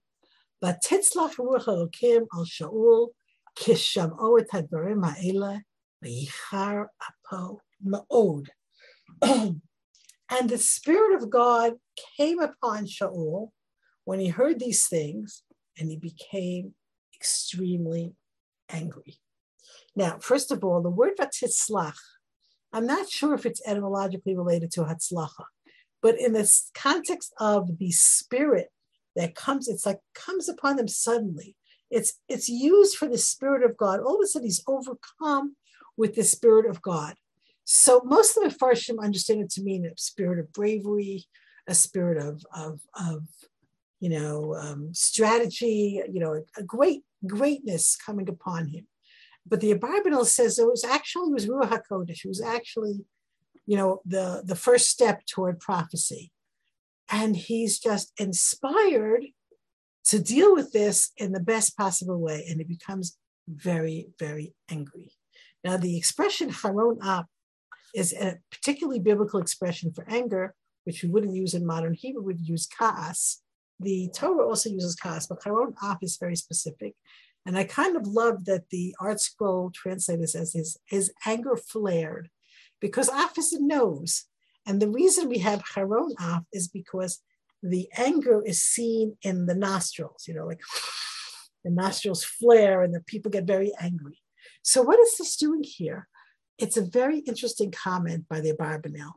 [0.66, 3.08] ותצלח רוח אלוקים על שאול
[3.56, 5.58] כשמעו את הדברים האלה
[6.02, 6.76] וייחר
[7.08, 8.48] אפו מאוד.
[10.32, 11.74] And the Spirit of God
[12.18, 13.50] came upon Shaul
[14.06, 15.44] when he heard these things,
[15.78, 16.76] and he became
[17.16, 18.14] extremely
[18.70, 19.20] angry.
[19.96, 22.00] Now, first of all, the word vatitzlach,
[22.72, 25.46] I'm not sure if it's etymologically related to hatzlacha,
[26.02, 28.70] but in the context of the spirit
[29.17, 31.57] that comes, it's like comes upon them suddenly.
[31.91, 34.01] It's it's used for the Spirit of God.
[34.01, 35.57] All of a sudden, he's overcome
[35.97, 37.15] with the Spirit of God.
[37.65, 41.25] So most of the Mefarshim understand it to mean a spirit of bravery,
[41.67, 43.23] a spirit of of, of
[44.01, 48.87] you know um, strategy, you know, a, a great greatness coming upon him.
[49.47, 52.25] But the Bible says it was actually it was Ruach Hakodesh.
[52.25, 53.05] It was actually,
[53.67, 56.33] you know, the the first step toward prophecy
[57.11, 59.25] and he's just inspired
[60.07, 63.17] to deal with this in the best possible way and he becomes
[63.49, 65.13] very very angry.
[65.63, 67.27] Now the expression haron ap
[67.95, 70.55] is a particularly biblical expression for anger
[70.85, 73.41] which we wouldn't use in modern hebrew we'd use kaas.
[73.81, 76.95] The torah also uses kaas but haron ap is very specific.
[77.47, 82.31] And i kind of love that the ArtScroll translates as his, his anger flared
[82.81, 84.27] because af is a nose
[84.67, 87.21] and the reason we have Haron Af is because
[87.63, 90.61] the anger is seen in the nostrils, you know, like
[91.65, 94.19] the nostrils flare and the people get very angry.
[94.63, 96.09] So, what is this doing here?
[96.59, 99.13] It's a very interesting comment by the Abarbanel.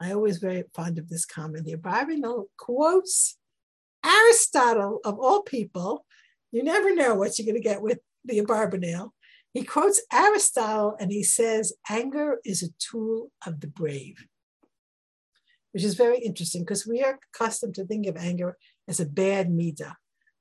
[0.00, 1.64] I always very fond of this comment.
[1.64, 3.38] The Abarbanel quotes
[4.04, 6.04] Aristotle, of all people.
[6.52, 9.10] You never know what you're going to get with the Abarbanel.
[9.52, 14.26] He quotes Aristotle and he says, Anger is a tool of the brave.
[15.76, 18.56] Which is very interesting because we are accustomed to think of anger
[18.88, 19.92] as a bad midah.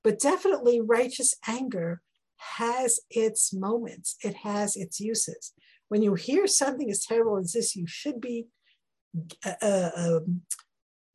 [0.02, 2.02] But definitely, righteous anger
[2.38, 5.52] has its moments, it has its uses.
[5.90, 8.46] When you hear something as terrible as this, you should be
[9.44, 10.42] a, uh, a, uh, um,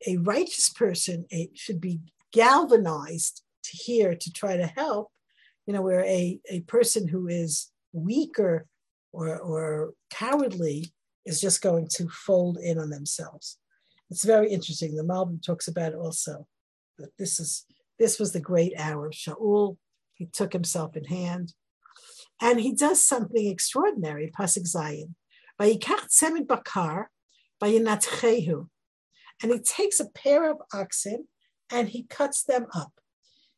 [0.06, 2.00] a righteous person it should be
[2.30, 5.08] galvanized to hear to try to help.
[5.66, 8.66] You know, where a, a person who is weaker
[9.14, 10.92] or, or cowardly
[11.24, 13.56] is just going to fold in on themselves.
[14.10, 14.96] It's very interesting.
[14.96, 16.46] The Malbim talks about it also.
[16.98, 17.64] That this is
[17.98, 19.76] this was the great hour of Shaul.
[20.14, 21.54] He took himself in hand.
[22.40, 25.14] And he does something extraordinary, Pasuk Zayin.
[26.46, 27.10] Bakar.
[29.42, 31.28] And he takes a pair of oxen
[31.70, 32.92] and he cuts them up.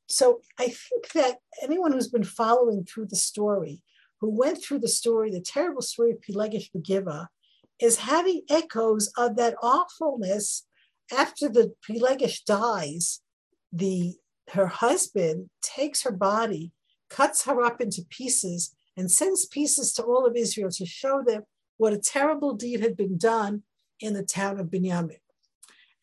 [0.09, 3.83] So I think that anyone who's been following through the story,
[4.21, 7.29] who went through the story, the terrible story of Pilegesh Begiva,
[7.83, 10.67] is having echoes of that awfulness
[11.11, 13.21] after the Pilegesh dies.
[13.73, 14.15] The
[14.51, 16.73] her husband takes her body,
[17.11, 21.43] cuts her up into pieces, and sends pieces to all of Israel to show them
[21.77, 23.63] what a terrible deed had been done
[23.99, 25.19] in the town of Binyamin.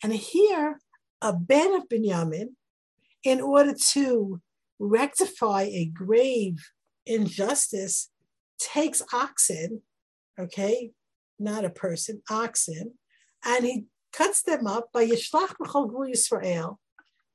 [0.04, 0.80] And here,
[1.22, 2.56] a Ben of Binyamin,
[3.24, 4.42] in order to
[4.80, 6.72] rectify a grave
[7.06, 8.10] injustice,
[8.58, 9.82] takes oxen,
[10.40, 10.92] okay,
[11.40, 12.94] not a person, oxen,
[13.46, 16.78] and he cuts them up by Yishlach B'chol Yisrael,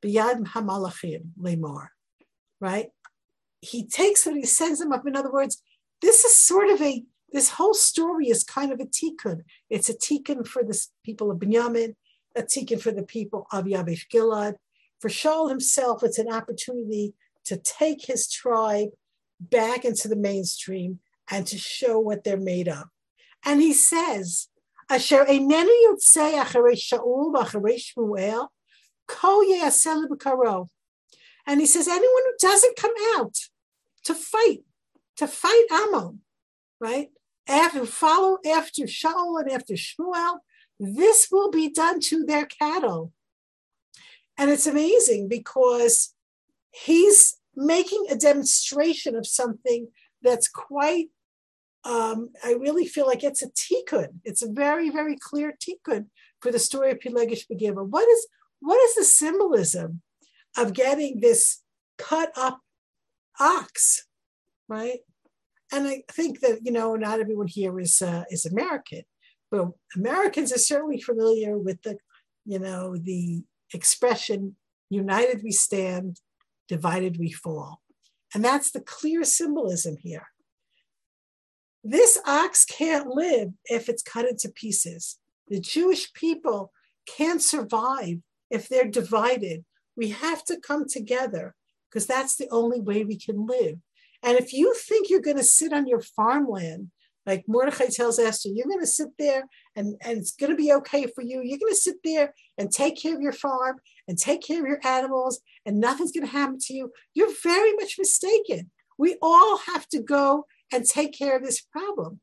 [0.05, 1.89] Biyad Hamalachim Lemor,
[2.61, 2.89] right?
[3.61, 5.07] He takes it, he sends them up.
[5.07, 5.63] In other words,
[6.03, 7.03] this is sort of a,
[7.33, 9.41] this whole story is kind of a tikkun.
[9.71, 11.95] It's a tikkun for the people of Binyamin,
[12.37, 14.55] a tikkun for the people of Yabesh Gilad.
[15.01, 17.15] For Shaul himself, it's an opportunity
[17.47, 18.89] to take his tribe
[19.41, 21.01] back into the mainstream
[21.31, 22.85] and to show what they're made of.
[23.45, 24.49] And he says,
[24.89, 27.33] Asher yotzei Shaul
[27.97, 28.49] Shmuel
[31.47, 33.37] and he says, anyone who doesn't come out
[34.05, 34.61] to fight,
[35.17, 36.21] to fight Ammon,
[36.81, 37.11] right?
[37.47, 40.39] After follow after Shaul and after Shmuel,
[40.81, 43.13] this will be done to their cattle.
[44.39, 46.15] And it's amazing because
[46.73, 49.89] he's making a demonstration of something
[50.23, 51.11] that's quite
[51.85, 54.21] um, I really feel like it's a tikkun.
[54.25, 56.07] It's a very, very clear tikkun
[56.41, 57.87] for the story of Pilegesh Begiva.
[57.87, 58.27] What is
[58.61, 60.01] what is the symbolism
[60.57, 61.63] of getting this
[61.99, 62.61] cut up
[63.39, 64.07] ox,
[64.69, 65.01] right?
[65.71, 69.03] And I think that you know not everyone here is uh, is American,
[69.51, 71.99] but Americans are certainly familiar with the
[72.47, 74.57] you know the expression
[74.89, 76.21] "united we stand,
[76.69, 77.83] divided we fall,"
[78.35, 80.29] and that's the clear symbolism here.
[81.85, 85.19] This ox can't live if it's cut into pieces.
[85.49, 86.73] The Jewish people
[87.07, 88.19] can't survive
[88.51, 89.65] if they're divided,
[89.97, 91.55] we have to come together
[91.91, 93.77] because that's the only way we can live.
[94.23, 96.91] And if you think you're going to sit on your farmland,
[97.27, 99.45] like Mordechai tells Esther, you're going to sit there
[99.77, 101.41] and, and it's going to be okay for you.
[101.43, 103.79] You're going to sit there and take care of your farm
[104.09, 106.93] and take care of your animals and nothing's going to happen to you.
[107.15, 108.71] You're very much mistaken.
[108.99, 112.21] We all have to go and take care of this problem.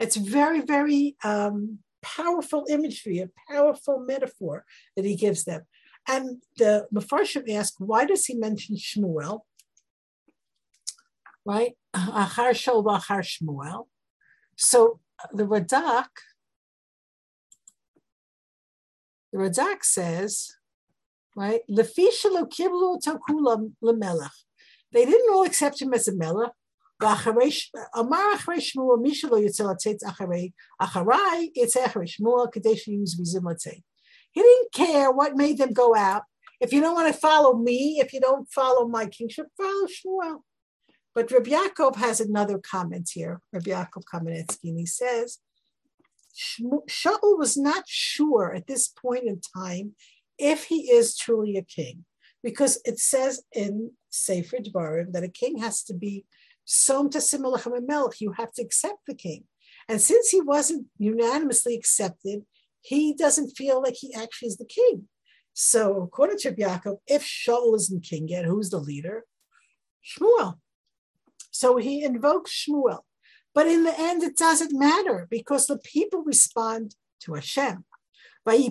[0.00, 4.64] It's very, very um, powerful imagery, a powerful metaphor
[4.96, 5.62] that he gives them.
[6.06, 9.40] And the Mefarshim ask, why does he mention Shmuel?
[11.44, 11.72] Right?
[11.94, 13.86] Achar Shol Shmuel.
[14.56, 15.00] So
[15.32, 16.06] the Radak,
[19.32, 20.54] the Radak says,
[21.36, 21.60] right?
[21.70, 24.30] Lefisha kiblu tokulam lemelech.
[24.92, 26.52] They didn't all accept him as a melech,
[27.99, 33.47] אמר אחרי שמואל, מי שלא יוצא לצאת אחרי, אחריי, יצא אחרי שמואל כדי שיהיו זריזים
[33.51, 33.81] לצאת.
[34.35, 36.23] He didn't care what made them go out.
[36.59, 40.39] If you don't want to follow me, if you don't follow my kingship, follow Shmuel.
[41.15, 43.41] But Rabbi Yaakov has another comment here.
[43.51, 45.39] Rabbi Yaakov Kamenetsky, and he says,
[46.89, 49.93] Shaul was not sure at this point in time
[50.39, 52.05] if he is truly a king,
[52.43, 56.36] because it says in Sefer Dvarim that a king has to be Som melech,
[58.20, 59.44] you have to accept the king.
[59.88, 62.42] And since he wasn't unanimously accepted,
[62.82, 65.08] he doesn't feel like he actually is the king.
[65.54, 69.24] So according to Yaakov, if Shaul isn't king yet, who's the leader?
[70.04, 70.58] Shmuel.
[71.50, 73.00] So he invokes Shmuel.
[73.54, 77.84] But in the end, it doesn't matter because the people respond to Hashem.
[78.44, 78.66] This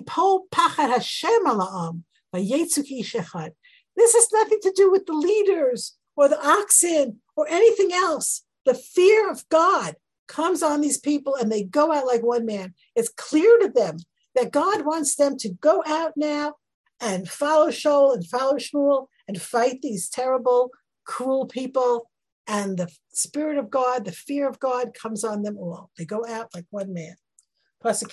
[4.14, 8.42] has nothing to do with the leaders or the oxen or anything else.
[8.66, 9.94] The fear of God
[10.26, 12.74] comes on these people and they go out like one man.
[12.96, 13.98] It's clear to them
[14.34, 16.54] that God wants them to go out now
[17.00, 20.70] and follow Shaul and follow Shmuel and fight these terrible,
[21.06, 22.10] cruel people.
[22.48, 25.90] And the spirit of God, the fear of God comes on them all.
[25.96, 27.14] They go out like one man.
[27.82, 28.12] Pasuk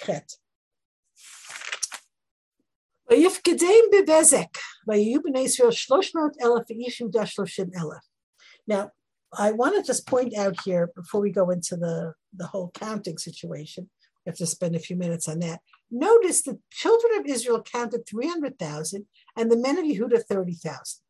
[8.67, 8.91] Now,
[9.37, 13.17] I want to just point out here before we go into the, the whole counting
[13.17, 13.89] situation,
[14.25, 15.59] we have to spend a few minutes on that.
[15.91, 19.05] Notice the children of Israel counted 300,000
[19.37, 21.01] and the men of Yehuda 30,000.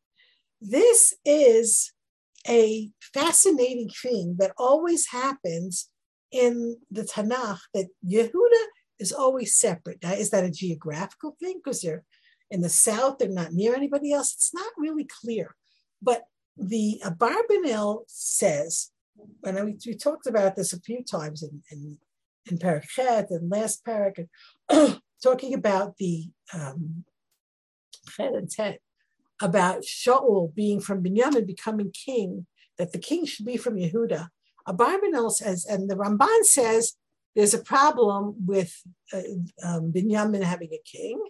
[0.62, 1.94] This is
[2.48, 5.90] a fascinating thing that always happens
[6.32, 8.66] in the Tanakh that Yehuda
[9.00, 10.00] is always separate.
[10.04, 11.62] Now, is that a geographical thing?
[11.64, 12.04] Because they're
[12.52, 14.34] in the south, they're not near anybody else.
[14.34, 15.56] It's not really clear.
[16.02, 16.26] But
[16.58, 18.92] the Abarbanel says,
[19.44, 21.98] and we, we, talked about this a few times in, in,
[22.50, 24.28] in Perek Chet and last Perek,
[25.24, 27.06] talking about the um,
[28.20, 28.80] and Tet,
[29.42, 32.46] about Shaul being from Binyamin becoming king,
[32.78, 34.30] that the king should be from Yehuda.
[34.68, 36.94] Abarbanel says, and the Ramban says,
[37.36, 38.74] there's a problem with
[39.14, 39.20] uh,
[39.64, 41.22] um, Binyamin having a king,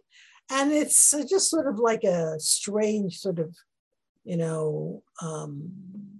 [0.49, 3.55] and it's just sort of like a strange sort of,
[4.23, 5.71] you know, um,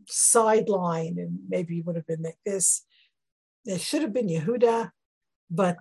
[0.08, 2.86] sideline, and maybe it would have been like this.
[3.66, 4.92] There should have been Yehuda,
[5.50, 5.78] but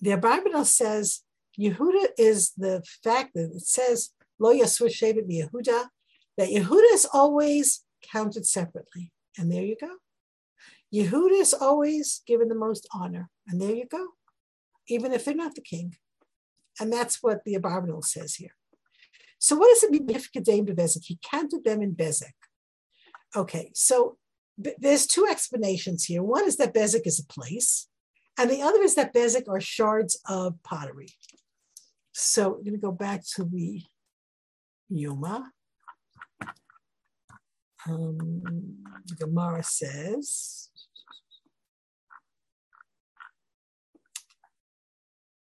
[0.00, 1.22] the Bible says
[1.58, 5.86] Yehuda is the fact that it says Lo Yasur Shevet Yehuda,
[6.36, 9.12] that Yehuda is always counted separately.
[9.36, 9.96] And there you go.
[10.94, 13.28] Yehuda is always given the most honor.
[13.48, 14.08] And there you go,
[14.88, 15.96] even if they're not the king.
[16.80, 18.54] And that's what the Abarbanel says here.
[19.38, 21.04] So what does it mean, Yifkadim to Bezek?
[21.04, 22.32] He counted them in Bezek.
[23.36, 24.16] Okay, so
[24.60, 26.22] b- there's two explanations here.
[26.22, 27.88] One is that Bezek is a place,
[28.38, 31.08] and the other is that Bezek are shards of pottery.
[32.12, 33.82] So we're going to go back to the
[34.92, 35.44] Yoma.
[37.86, 38.42] Um,
[39.06, 40.67] the Gemara says,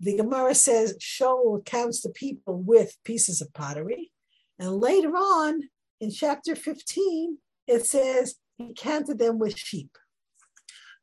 [0.00, 4.12] the Gemara says Shaul counts the people with pieces of pottery.
[4.58, 5.62] And later on
[6.00, 9.90] in chapter 15, it says he counted them with sheep.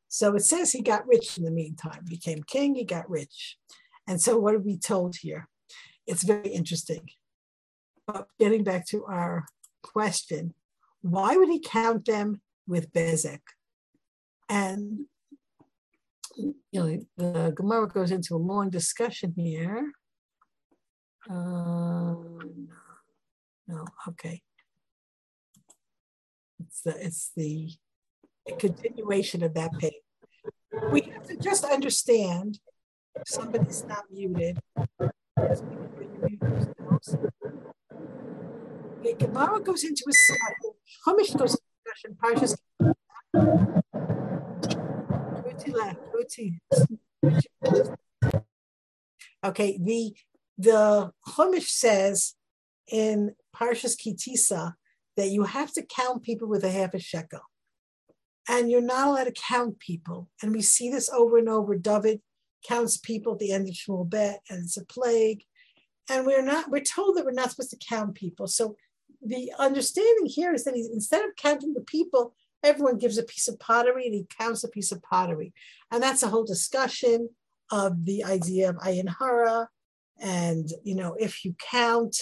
[0.08, 3.58] So it says he got rich in the meantime, became king, he got rich.
[4.06, 5.48] And so what are we told here?
[6.06, 7.10] It's very interesting.
[8.06, 9.46] But getting back to our
[9.82, 10.54] question,
[11.02, 13.40] why would he count them with Bezek?
[14.48, 15.06] And
[16.36, 19.92] you know, the Gemara goes into a long discussion here.
[21.28, 22.14] Uh,
[23.68, 24.42] no, okay.
[26.60, 27.70] It's the it's the
[28.58, 29.94] continuation of that page.
[30.92, 32.60] We have to just understand
[33.26, 34.58] somebody's not muted.
[38.98, 40.12] Okay, Gemara goes into a
[41.04, 42.16] Chumash goes into discussion.
[42.22, 42.56] Parshas
[49.44, 50.14] Okay, the
[50.58, 52.34] the Chumash says
[52.90, 54.74] in Parshas Ki Tisa
[55.16, 57.40] that you have to count people with a half a shekel,
[58.48, 60.28] and you're not allowed to count people.
[60.42, 61.76] And we see this over and over.
[61.76, 62.20] David
[62.66, 65.44] counts people at the end of Shmuel Bet, and it's a plague.
[66.08, 66.70] And we're not.
[66.70, 68.46] We're told that we're not supposed to count people.
[68.46, 68.76] So
[69.22, 73.48] the understanding here is that he's, instead of counting the people, everyone gives a piece
[73.48, 75.52] of pottery and he counts a piece of pottery.
[75.90, 77.30] And that's a whole discussion
[77.70, 79.68] of the idea of ayin hara.
[80.20, 82.16] And, you know, if you count,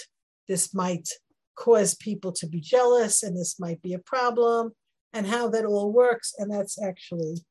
[0.48, 1.08] this might
[1.56, 4.72] cause people to be jealous and this might be a problem
[5.12, 6.34] and how that all works.
[6.38, 7.44] And that's actually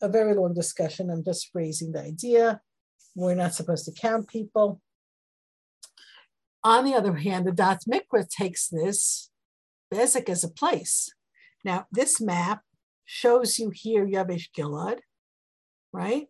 [0.00, 1.10] a very long discussion.
[1.10, 2.60] I'm just raising the idea.
[3.14, 4.80] We're not supposed to count people.
[6.62, 9.30] On the other hand, the Da'at Mikra takes this
[9.92, 11.10] Bezek as a place.
[11.64, 12.62] Now, this map
[13.04, 14.98] shows you here Yabesh Gilad,
[15.92, 16.26] right?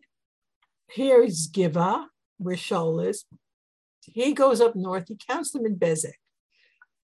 [0.91, 2.07] Here is Giva,
[2.37, 3.25] where Shaul is.
[4.01, 6.13] He goes up north, he counts them in Bezek.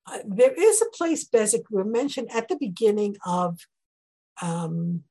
[0.05, 3.59] Uh, there is a place, Bezek, we mentioned at the beginning of
[4.41, 5.03] um,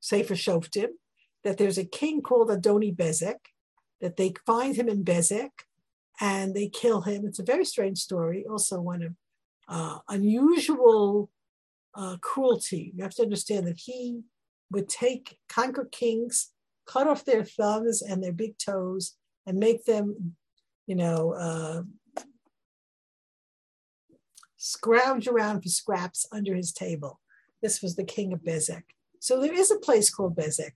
[0.00, 0.88] Sefer Shoftim,
[1.44, 3.36] that there's a king called Adoni Bezek,
[4.00, 5.50] that they find him in Bezek,
[6.20, 7.26] and they kill him.
[7.26, 9.14] It's a very strange story, also one of
[9.68, 11.30] uh, unusual
[11.94, 12.92] uh, cruelty.
[12.94, 14.22] You have to understand that he
[14.70, 16.50] would take conquer kings,
[16.86, 19.16] cut off their thumbs and their big toes,
[19.46, 20.36] and make them,
[20.86, 21.82] you know, uh,
[24.56, 27.20] scrounge around for scraps under his table.
[27.62, 28.82] This was the king of Bezek.
[29.18, 30.72] So there is a place called Bezek.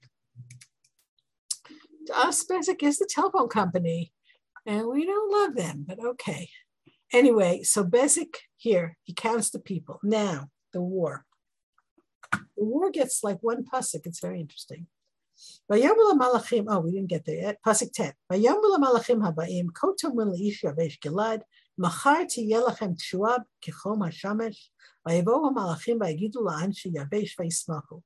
[2.07, 4.13] To us, Bezek is the telephone company,
[4.67, 6.51] and we don't love them, but okay.
[7.13, 10.01] Anyway, so Bezek here, he counts the people.
[10.03, 11.26] Now, the war.
[12.32, 14.06] The war gets like one pasuk.
[14.06, 14.88] It's very interesting.
[15.72, 17.58] Oh, we didn't get there yet.
[17.66, 18.12] Pasuk 10.
[18.32, 21.42] ויאמרו למלאכים הבאים, כה תאמרו לאיש יבש גלעד,
[21.78, 24.72] מחר תהיה לכם תשועה כחום השמש,
[25.08, 28.02] ויבואו המלאכים ויגידו לאן שיבש וישמחו.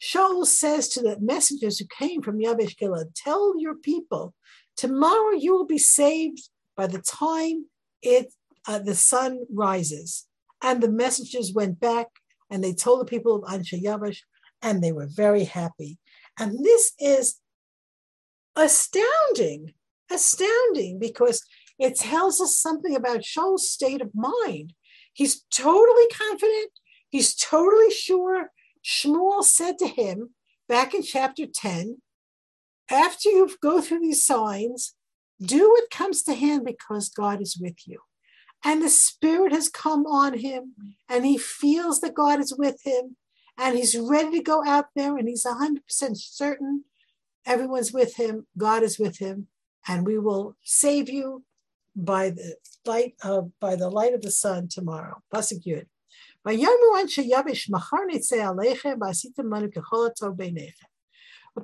[0.00, 4.32] Shaul says to the messengers who came from Yabesh Gilad, tell your people,
[4.76, 7.66] tomorrow you will be saved by the time
[8.00, 8.32] it
[8.68, 10.26] uh, the sun rises.
[10.63, 12.07] And the messengers went back
[12.49, 14.19] and they told the people of Anshe Yavesh,
[14.61, 15.97] and they were very happy.
[16.39, 17.39] And this is
[18.55, 19.73] astounding,
[20.09, 21.43] astounding, because
[21.77, 24.73] it tells us something about Shaul's state of mind.
[25.11, 26.71] He's totally confident,
[27.09, 28.51] he's totally sure.
[28.83, 30.31] Shmuel said to him
[30.69, 31.97] back in chapter 10
[32.89, 34.93] after you go through these signs,
[35.41, 37.99] do what comes to hand because God is with you
[38.63, 40.73] and the Spirit has come on him,
[41.09, 43.17] and he feels that God is with him,
[43.57, 45.77] and he's ready to go out there, and he's 100%
[46.17, 46.85] certain
[47.45, 49.47] everyone's with him, God is with him,
[49.87, 51.43] and we will save you
[51.95, 52.55] by the
[52.85, 55.21] light of by the light of the sun tomorrow.
[55.33, 55.85] Pasuk.
[56.45, 56.55] But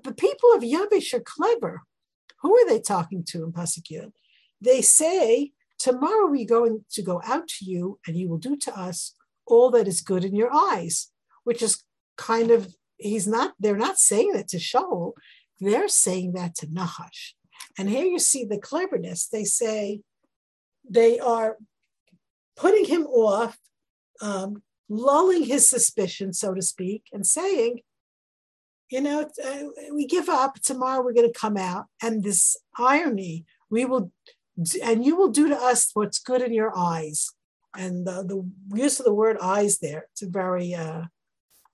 [0.04, 1.82] the people of Yavish are clever.
[2.42, 4.12] Who are they talking to in Pasuk?
[4.62, 8.78] They say Tomorrow we're going to go out to you, and you will do to
[8.78, 9.16] us
[9.46, 11.12] all that is good in your eyes,
[11.44, 11.84] which is
[12.18, 15.14] kind of, he's not, they're not saying that to Shaul,
[15.60, 17.36] they're saying that to Nahash.
[17.78, 19.28] And here you see the cleverness.
[19.28, 20.02] They say
[20.90, 21.58] they are
[22.56, 23.58] putting him off,
[24.22, 27.82] um, lulling his suspicion, so to speak, and saying,
[28.90, 29.64] you know, uh,
[29.94, 30.56] we give up.
[30.62, 31.86] Tomorrow we're going to come out.
[32.02, 34.12] And this irony, we will
[34.84, 37.30] and you will do to us what's good in your eyes.
[37.76, 41.04] And the, the use of the word eyes there, it's very uh,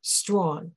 [0.02, 0.72] strong.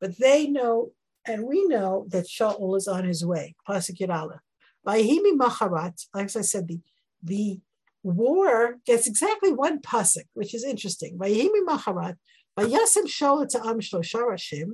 [0.00, 0.90] But they know,
[1.26, 3.54] and we know that Shaul is on his way.
[3.68, 4.40] Pasuk Yud Aleph.
[4.86, 6.80] Vayhimi Macharat, like I said, the,
[7.22, 7.60] the
[8.02, 11.18] war gets exactly one pasuk, which is interesting.
[11.18, 12.16] Vayhimi Macharat,
[12.58, 14.72] Vayasem Shaul to Am Shlosharashim,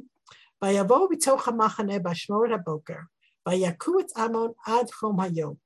[0.63, 3.05] Vayavo b'toch hamachane b'shmoret haboker,
[3.47, 5.57] Vayaku et Amon ad chom hayom.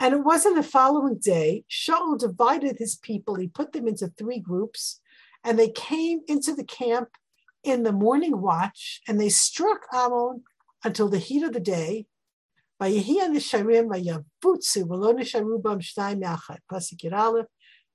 [0.00, 3.36] And it wasn't the following day, Shaul divided his people.
[3.36, 5.00] He put them into three groups,
[5.44, 7.08] and they came into the camp
[7.62, 10.42] in the morning watch, and they struck Ammon
[10.84, 12.06] until the heat of the day.
[12.80, 12.90] At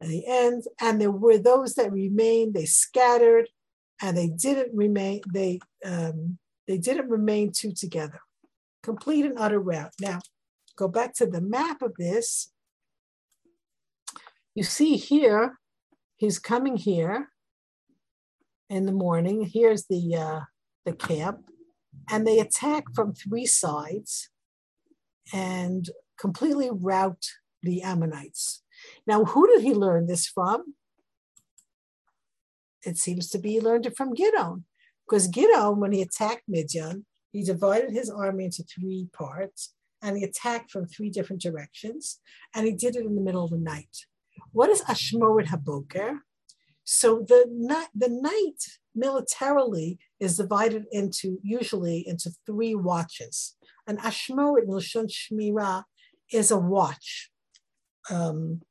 [0.07, 2.53] the end, and there were those that remained.
[2.53, 3.49] They scattered,
[4.01, 5.21] and they didn't remain.
[5.31, 6.37] They um,
[6.67, 8.21] they didn't remain two together.
[8.81, 9.91] Complete and utter rout.
[9.99, 10.19] Now,
[10.79, 12.53] go back to the map of this,
[14.55, 15.59] you see here,
[16.15, 17.27] he's coming here
[18.69, 19.49] in the morning.
[19.53, 20.39] Here's the, uh,
[20.85, 21.49] the camp,
[22.09, 24.29] and they attack from three sides
[25.33, 27.25] and completely rout
[27.61, 28.63] the Ammonites.
[29.05, 30.75] Now, who did he learn this from?
[32.85, 34.63] It seems to be he learned it from Gidon,
[35.05, 40.23] because Gidon, when he attacked Midian, he divided his army into three parts and he
[40.23, 42.19] attacked from three different directions,
[42.55, 44.05] and he did it in the middle of the night.
[44.51, 46.19] What is Ashmoret Haboker?
[46.83, 48.63] So the night, the night
[48.95, 53.55] militarily is divided into usually into three watches.
[53.85, 55.83] And Ashmoret Lashon Shmira
[56.31, 57.29] is a watch,
[58.09, 58.61] um,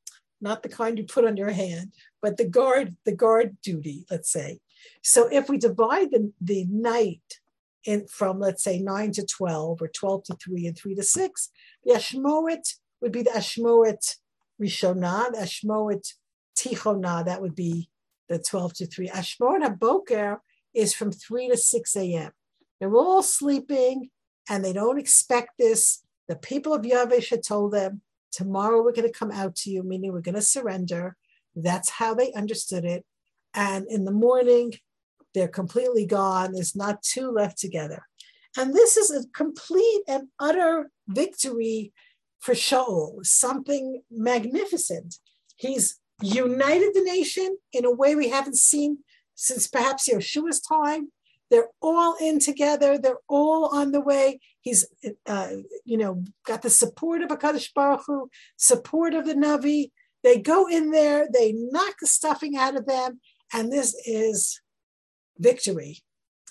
[0.41, 4.31] not the kind you put on your hand, but the guard, the guard duty, let's
[4.31, 4.59] say.
[5.03, 7.38] So if we divide the, the night
[7.85, 11.49] in from let's say 9 to 12 or 12 to 3 and 3 to 6
[11.85, 14.15] the ashmoet would be the ashmoet
[14.61, 16.13] rishonah the ashmoet
[16.57, 17.89] tichonah that would be
[18.27, 20.37] the 12 to 3 ashmoet haboker
[20.73, 22.31] is from 3 to 6 a.m
[22.79, 24.09] they're all sleeping
[24.49, 26.01] and they don't expect this.
[26.27, 28.01] The people of yavesh had told them
[28.31, 31.15] tomorrow we're going to come out to you meaning we're going to surrender.
[31.55, 33.05] That's how they understood it.
[33.53, 34.73] And in the morning
[35.33, 36.53] they're completely gone.
[36.53, 38.03] There's not two left together.
[38.57, 41.93] And this is a complete and utter victory
[42.39, 45.15] for Shaul, something magnificent.
[45.55, 48.99] He's united the nation in a way we haven't seen
[49.35, 51.11] since perhaps Yeshua's time.
[51.49, 52.97] They're all in together.
[52.97, 54.39] They're all on the way.
[54.61, 54.87] He's,
[55.25, 55.49] uh,
[55.83, 59.91] you know, got the support of Hakadosh Baruch Hu, support of the Navi.
[60.23, 61.27] They go in there.
[61.31, 63.19] They knock the stuffing out of them,
[63.53, 64.61] and this is
[65.39, 66.01] victory.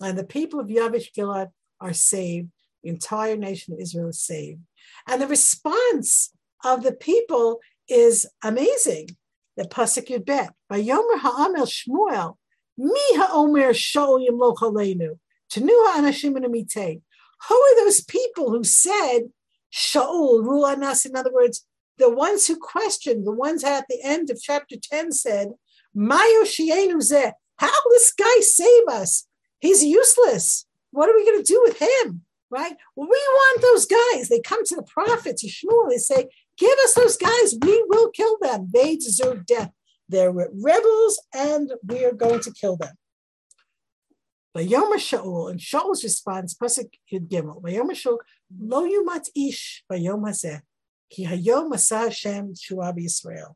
[0.01, 1.49] And the people of Yavish Gilad
[1.80, 2.49] are saved.
[2.82, 4.61] The entire nation of Israel is saved.
[5.07, 6.32] And the response
[6.64, 9.16] of the people is amazing.
[9.57, 12.36] The Pasuk Yud Bet, Yomer Ha'amel Shmuel,
[12.76, 15.18] Mi Ha'omer Shaul Yimlo Chalenu,
[15.51, 17.01] Tenu Ha'anashim Amitei.
[17.49, 19.30] Who are those people who said,
[19.72, 21.05] Shaul, us?
[21.05, 21.66] In other words,
[21.99, 25.51] the ones who questioned, the ones at the end of chapter 10 said,
[25.95, 29.26] Mayo Shienu Zeh, how will this guy save us?
[29.61, 30.66] He's useless.
[30.90, 32.22] What are we going to do with him?
[32.50, 32.74] right?
[32.96, 34.28] we want those guys.
[34.28, 37.56] They come to the prophet, to Shmuel, they say, give us those guys.
[37.61, 38.68] We will kill them.
[38.72, 39.70] They deserve death.
[40.09, 42.94] They're rebels and we are going to kill them.
[44.56, 48.18] Vayoma Shaul, and Shaul's response, Pasuk Yud Gimel, Vayoma Shaul,
[48.59, 50.62] Lo yumat ish vayom hazeh,
[51.11, 53.52] ki hayom asa Hashem shua Yisrael.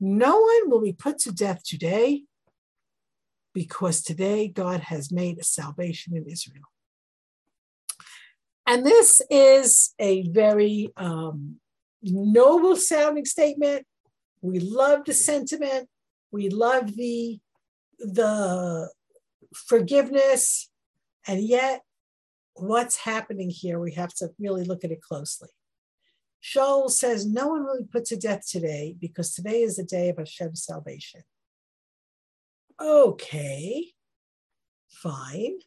[0.00, 2.24] No one will be put to death today
[3.54, 6.64] because today God has made a salvation in Israel.
[8.66, 11.56] And this is a very um,
[12.02, 13.86] noble sounding statement.
[14.42, 15.88] We love the sentiment.
[16.30, 17.38] We love the
[18.00, 18.90] the
[19.54, 20.68] forgiveness,
[21.28, 21.82] and yet
[22.54, 23.78] what's happening here?
[23.78, 25.50] We have to really look at it closely.
[26.42, 30.18] Shaul says, No one be put to death today because today is the day of
[30.18, 31.22] Hashem's salvation.
[32.80, 33.92] Okay,
[34.88, 35.58] fine.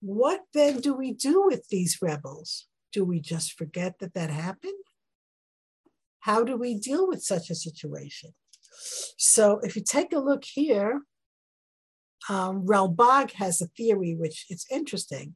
[0.00, 2.66] What then do we do with these rebels?
[2.92, 4.72] Do we just forget that that happened?
[6.20, 8.34] How do we deal with such a situation?
[9.16, 11.02] So, if you take a look here,
[12.28, 15.34] um, Ralbag has a theory which it's interesting.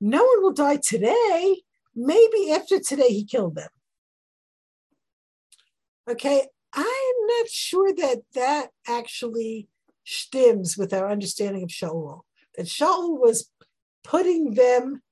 [0.00, 1.62] No one will die today.
[1.94, 3.68] Maybe after today he killed them.
[6.10, 9.68] Okay, I'm not sure that that actually
[10.04, 12.20] stems with our understanding of Shaul.
[12.56, 13.50] That Shaul was
[14.04, 15.02] putting them,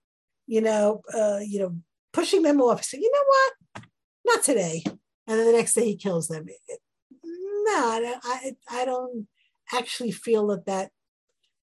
[0.47, 1.76] you know, uh, you know,
[2.12, 2.84] pushing them off.
[2.84, 3.84] Saying, you know what?
[4.26, 4.82] Not today.
[4.86, 6.47] And then the next day he kills them.
[6.49, 6.80] It,
[7.22, 9.28] no, I, I, don't
[9.72, 10.91] actually feel that that.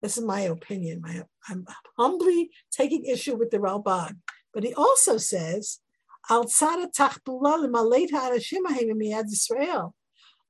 [0.02, 1.02] This is my opinion.
[1.02, 1.66] My, I'm
[1.98, 4.16] humbly taking issue with the Ralbag,
[4.54, 5.80] but he also says
[6.30, 9.96] Alzada Tachbula Maleta Anashim Israel.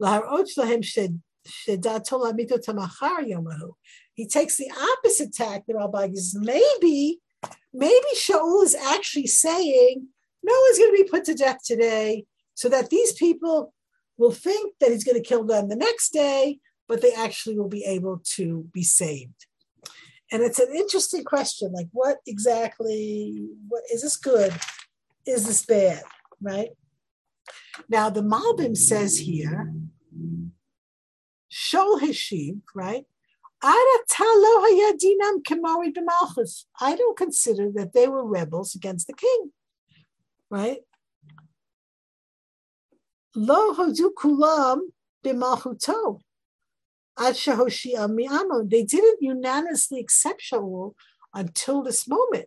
[0.01, 1.21] Laharot Lahem Shed
[4.15, 7.19] he takes the opposite tack, the rabbi is maybe,
[7.73, 10.07] maybe Shaul is actually saying,
[10.43, 13.73] no one's going to be put to death today, so that these people
[14.17, 17.67] will think that he's going to kill them the next day, but they actually will
[17.67, 19.45] be able to be saved.
[20.31, 24.53] And it's an interesting question like, what exactly, what is this good?
[25.25, 26.01] Is this bad?
[26.41, 26.69] Right?
[27.87, 29.73] Now, the Malbim says here
[31.57, 33.05] Shol Heshiv, right?
[33.63, 33.95] I
[36.95, 39.51] don't consider that they were rebels against the king,
[40.51, 40.81] right?
[43.33, 44.81] Lo hodu kulam
[45.25, 46.21] b'malchuto
[47.17, 48.69] ad mi'amo.
[48.69, 50.93] They didn't unanimously accept Shaul
[51.33, 52.45] until this moment.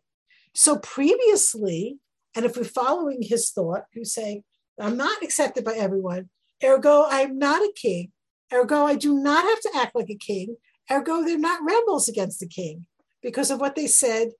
[0.54, 1.98] So previously,
[2.36, 4.44] and if we're following his thought, who's saying,
[4.78, 6.30] I'm not accepted by everyone,
[6.62, 8.12] ergo I'm not a king,
[8.52, 10.56] ergo I do not have to act like a king,
[10.90, 12.86] Ergo, they're not rebels against the king
[13.22, 14.30] because of what they said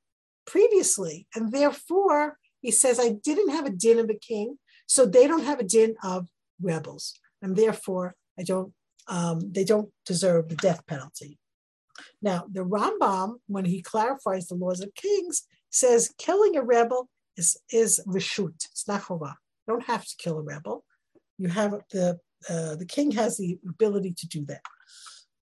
[0.46, 1.26] previously.
[1.34, 5.44] And therefore, he says, I didn't have a din of a king, so they don't
[5.44, 6.28] have a din of
[6.60, 7.14] rebels.
[7.40, 8.72] And therefore, I don't,
[9.06, 11.38] um, they don't deserve the death penalty.
[12.20, 17.56] Now, the Rambam, when he clarifies the laws of kings, says killing a rebel is,
[17.70, 19.34] is reshut, it's not chova.
[19.66, 20.84] You don't have to kill a rebel.
[21.38, 22.18] You have the,
[22.48, 24.62] uh, the king has the ability to do that.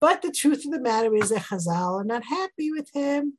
[0.01, 3.35] But the truth of the matter is that Chazal are not happy with him.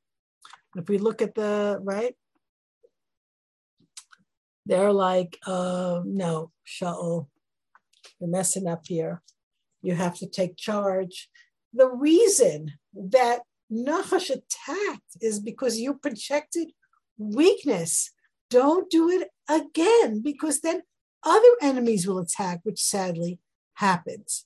[0.75, 2.15] If we look at the right,
[4.65, 7.27] they're like, uh, no, Shaul,
[8.19, 9.21] you're messing up here.
[9.81, 11.29] You have to take charge.
[11.73, 13.41] The reason that
[13.71, 16.71] Nachash attacked is because you projected
[17.17, 18.11] weakness.
[18.49, 20.81] Don't do it again because then
[21.23, 23.39] other enemies will attack, which sadly
[23.79, 24.45] happens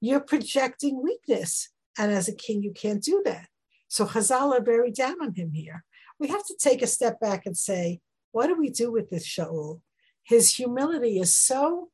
[0.00, 1.70] you're projecting weakness.
[1.98, 3.48] And as a king, you can't do that.
[3.88, 5.84] So Chazal are very down on him here.
[6.20, 7.98] We have to take a step back and say,
[8.30, 9.80] what do we do with this Shaul?
[10.28, 11.88] his humility is so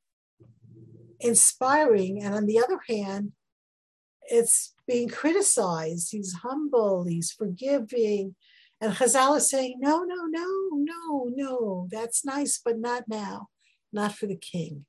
[1.21, 2.21] inspiring.
[2.23, 3.33] And on the other hand,
[4.23, 6.09] it's being criticized.
[6.11, 8.35] He's humble, he's forgiving.
[8.81, 13.47] And Chazal is saying, no, no, no, no, no, that's nice, but not now,
[13.93, 14.85] not for the king.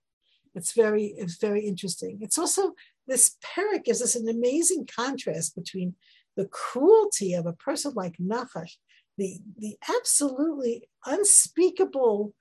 [0.55, 2.19] It's very, it's very interesting.
[2.21, 2.73] It's also
[3.07, 5.95] this perek gives us an amazing contrast between
[6.35, 8.73] the cruelty of a person like Nachash,
[9.17, 12.33] the, the absolutely unspeakable,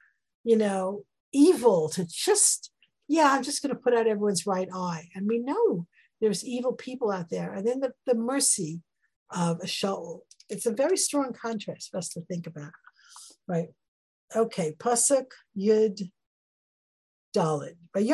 [0.43, 2.71] you know, evil to just,
[3.09, 5.09] yeah, I'm just going to put out everyone's right eye.
[5.15, 5.87] And we know
[6.21, 7.53] there's evil people out there.
[7.53, 8.81] And then the, the mercy
[9.31, 10.21] of a Shaul.
[10.49, 12.73] It's a very strong contrast for us to think about.
[13.47, 13.69] Right.
[14.35, 15.27] Okay, Pasuk
[15.59, 16.11] Yud
[17.37, 17.77] Dalet.
[17.95, 18.07] And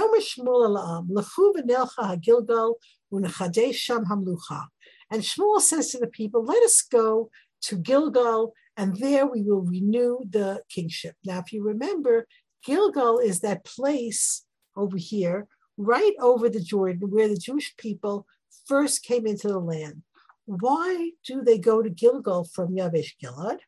[5.22, 7.30] Shmuel says to the people, let us go
[7.62, 11.16] to Gilgal, and there we will renew the kingship.
[11.24, 12.26] Now, if you remember,
[12.64, 14.44] Gilgal is that place
[14.76, 18.26] over here, right over the Jordan, where the Jewish people
[18.66, 20.02] first came into the land.
[20.46, 23.58] Why do they go to Gilgal from Yabesh Gilad?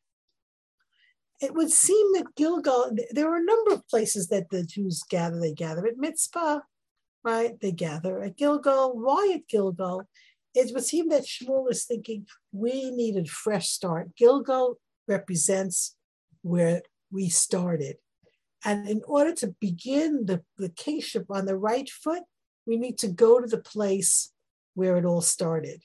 [1.43, 5.41] It would seem that Gilgal, there are a number of places that the Jews gather.
[5.41, 6.61] They gather at Mitzpah,
[7.25, 7.59] right?
[7.61, 8.97] They gather at Gilgal.
[8.97, 10.09] Why at Gilgal?
[10.55, 14.15] It would seem that Shmuel is thinking we need a fresh start.
[14.17, 14.79] Gilgal
[15.09, 15.97] represents
[16.43, 17.97] where we started.
[18.65, 22.23] And in order to begin the, the kingship on the right foot,
[22.67, 24.33] we need to go to the place
[24.75, 25.83] where it all started.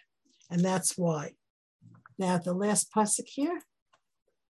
[0.51, 1.31] And that's why.
[2.19, 3.61] Now, the last pasuk here,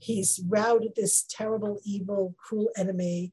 [0.00, 3.32] He's routed this terrible, evil, cruel enemy.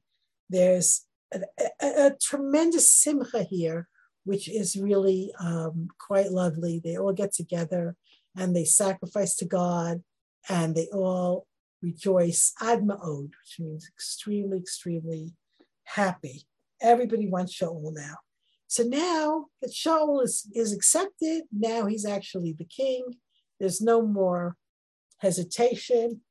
[0.49, 1.41] There's a,
[1.81, 3.87] a, a tremendous simcha here,
[4.25, 6.81] which is really um, quite lovely.
[6.83, 7.95] They all get together
[8.35, 10.03] and they sacrifice to God
[10.49, 11.47] and they all
[11.81, 15.33] rejoice adma'od, which means extremely, extremely
[15.85, 16.43] happy.
[16.81, 18.15] Everybody wants Shaul now.
[18.67, 23.05] So now that Shaul is, is accepted, now he's actually the king.
[23.59, 24.55] There's no more
[25.19, 26.21] hesitation.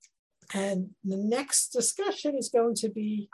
[0.54, 3.28] And the next discussion is going to be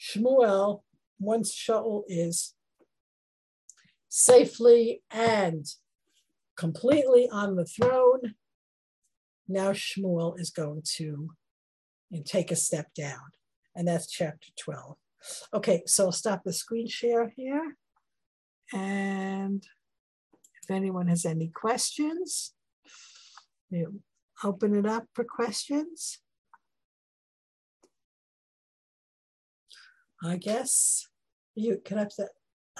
[0.00, 0.82] Shmuel
[1.18, 2.54] once Shaul is
[4.08, 5.64] safely and
[6.56, 8.34] completely on the throne.
[9.48, 11.30] Now Shmuel is going to
[12.24, 13.32] take a step down,
[13.74, 14.96] and that's chapter 12.
[15.54, 17.76] Okay, so I'll stop the screen share here.
[18.74, 19.64] And
[20.62, 22.52] if anyone has any questions,
[24.44, 26.18] open it up for questions.
[30.24, 31.08] I guess
[31.54, 32.28] you can have to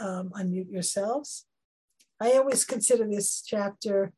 [0.00, 1.46] um, unmute yourselves.
[2.20, 4.12] I always consider this chapter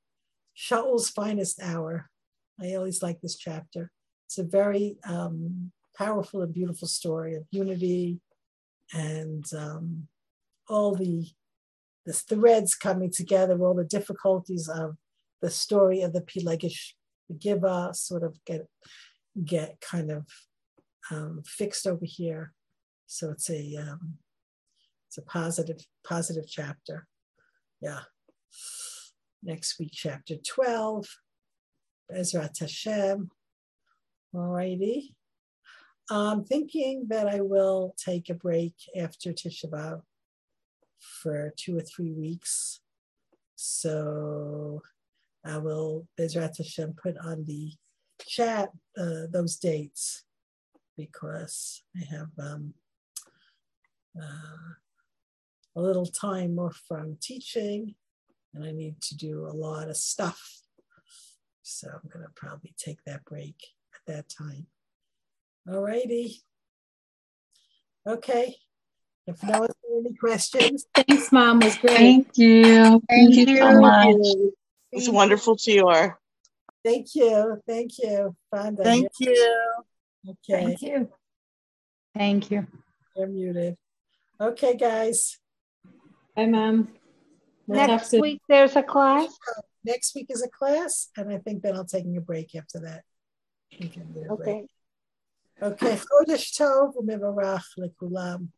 [0.52, 2.10] Shaul's finest hour.
[2.60, 3.90] I always like this chapter.
[4.26, 8.20] It's a very um, powerful and beautiful story of unity
[8.92, 10.08] and um,
[10.68, 11.26] all the
[12.06, 14.96] the threads coming together, all the difficulties of
[15.40, 16.92] the story of the Pilegesh
[17.38, 18.66] Giva sort of get
[19.42, 20.26] get kind of
[21.10, 22.52] um, fixed over here
[23.06, 24.14] so it's a um,
[25.08, 27.06] it's a positive positive chapter.
[27.80, 28.00] Yeah.
[29.42, 31.06] Next week, chapter 12.
[32.10, 33.30] Bezrat Hashem.
[34.34, 35.14] Alrighty.
[36.10, 40.02] I'm thinking that I will take a break after Tisha B'Av
[40.98, 42.80] for two or three weeks.
[43.54, 44.82] So
[45.44, 47.72] I will, Bezrat Hashem, put on the
[48.26, 50.24] chat uh, those dates
[50.96, 52.74] because I have um,
[54.20, 54.74] uh,
[55.76, 57.94] a little time off from teaching,
[58.52, 60.60] and I need to do a lot of stuff.
[61.62, 63.56] So I'm going to probably take that break
[63.94, 64.66] at that time.
[65.68, 66.42] All righty.
[68.06, 68.56] Okay.
[69.26, 70.86] If no one has any questions.
[70.94, 71.62] Thanks, Mom.
[71.62, 71.96] It was great.
[71.96, 72.64] Thank you.
[72.64, 74.16] Thank, Thank you so much.
[74.16, 74.52] It
[74.92, 76.18] was wonderful to your.
[76.84, 77.62] Thank you.
[77.66, 78.36] Thank you.
[78.52, 79.56] Thank you.
[80.28, 80.64] Okay.
[80.64, 81.08] Thank you.
[82.14, 82.66] Thank you.
[83.16, 83.76] You're muted.
[84.40, 85.38] Okay, guys.
[86.34, 86.88] Bye, Mom.
[87.66, 89.28] Next week there's a class.
[89.84, 93.02] Next week is a class, and I think then I'll taking a break after that.
[94.30, 94.66] Okay.
[95.62, 95.96] Okay.
[95.96, 98.48] Chodesh Tov u'mevarach lekulam.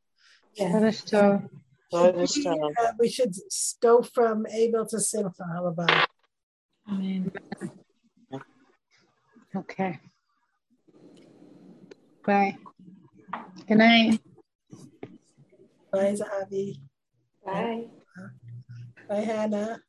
[0.59, 1.49] Chodesh Tov.
[1.93, 3.35] we, uh, we should
[3.81, 5.45] go from Abel to Simcha.
[5.55, 6.07] Halabah.
[6.91, 7.31] Amen.
[9.55, 10.01] Okay.
[12.25, 12.57] Bye.
[13.69, 14.21] Good night.
[15.93, 16.79] Bye, Zahavi.
[17.45, 17.85] Bye.
[19.09, 19.81] Bye, Hannah.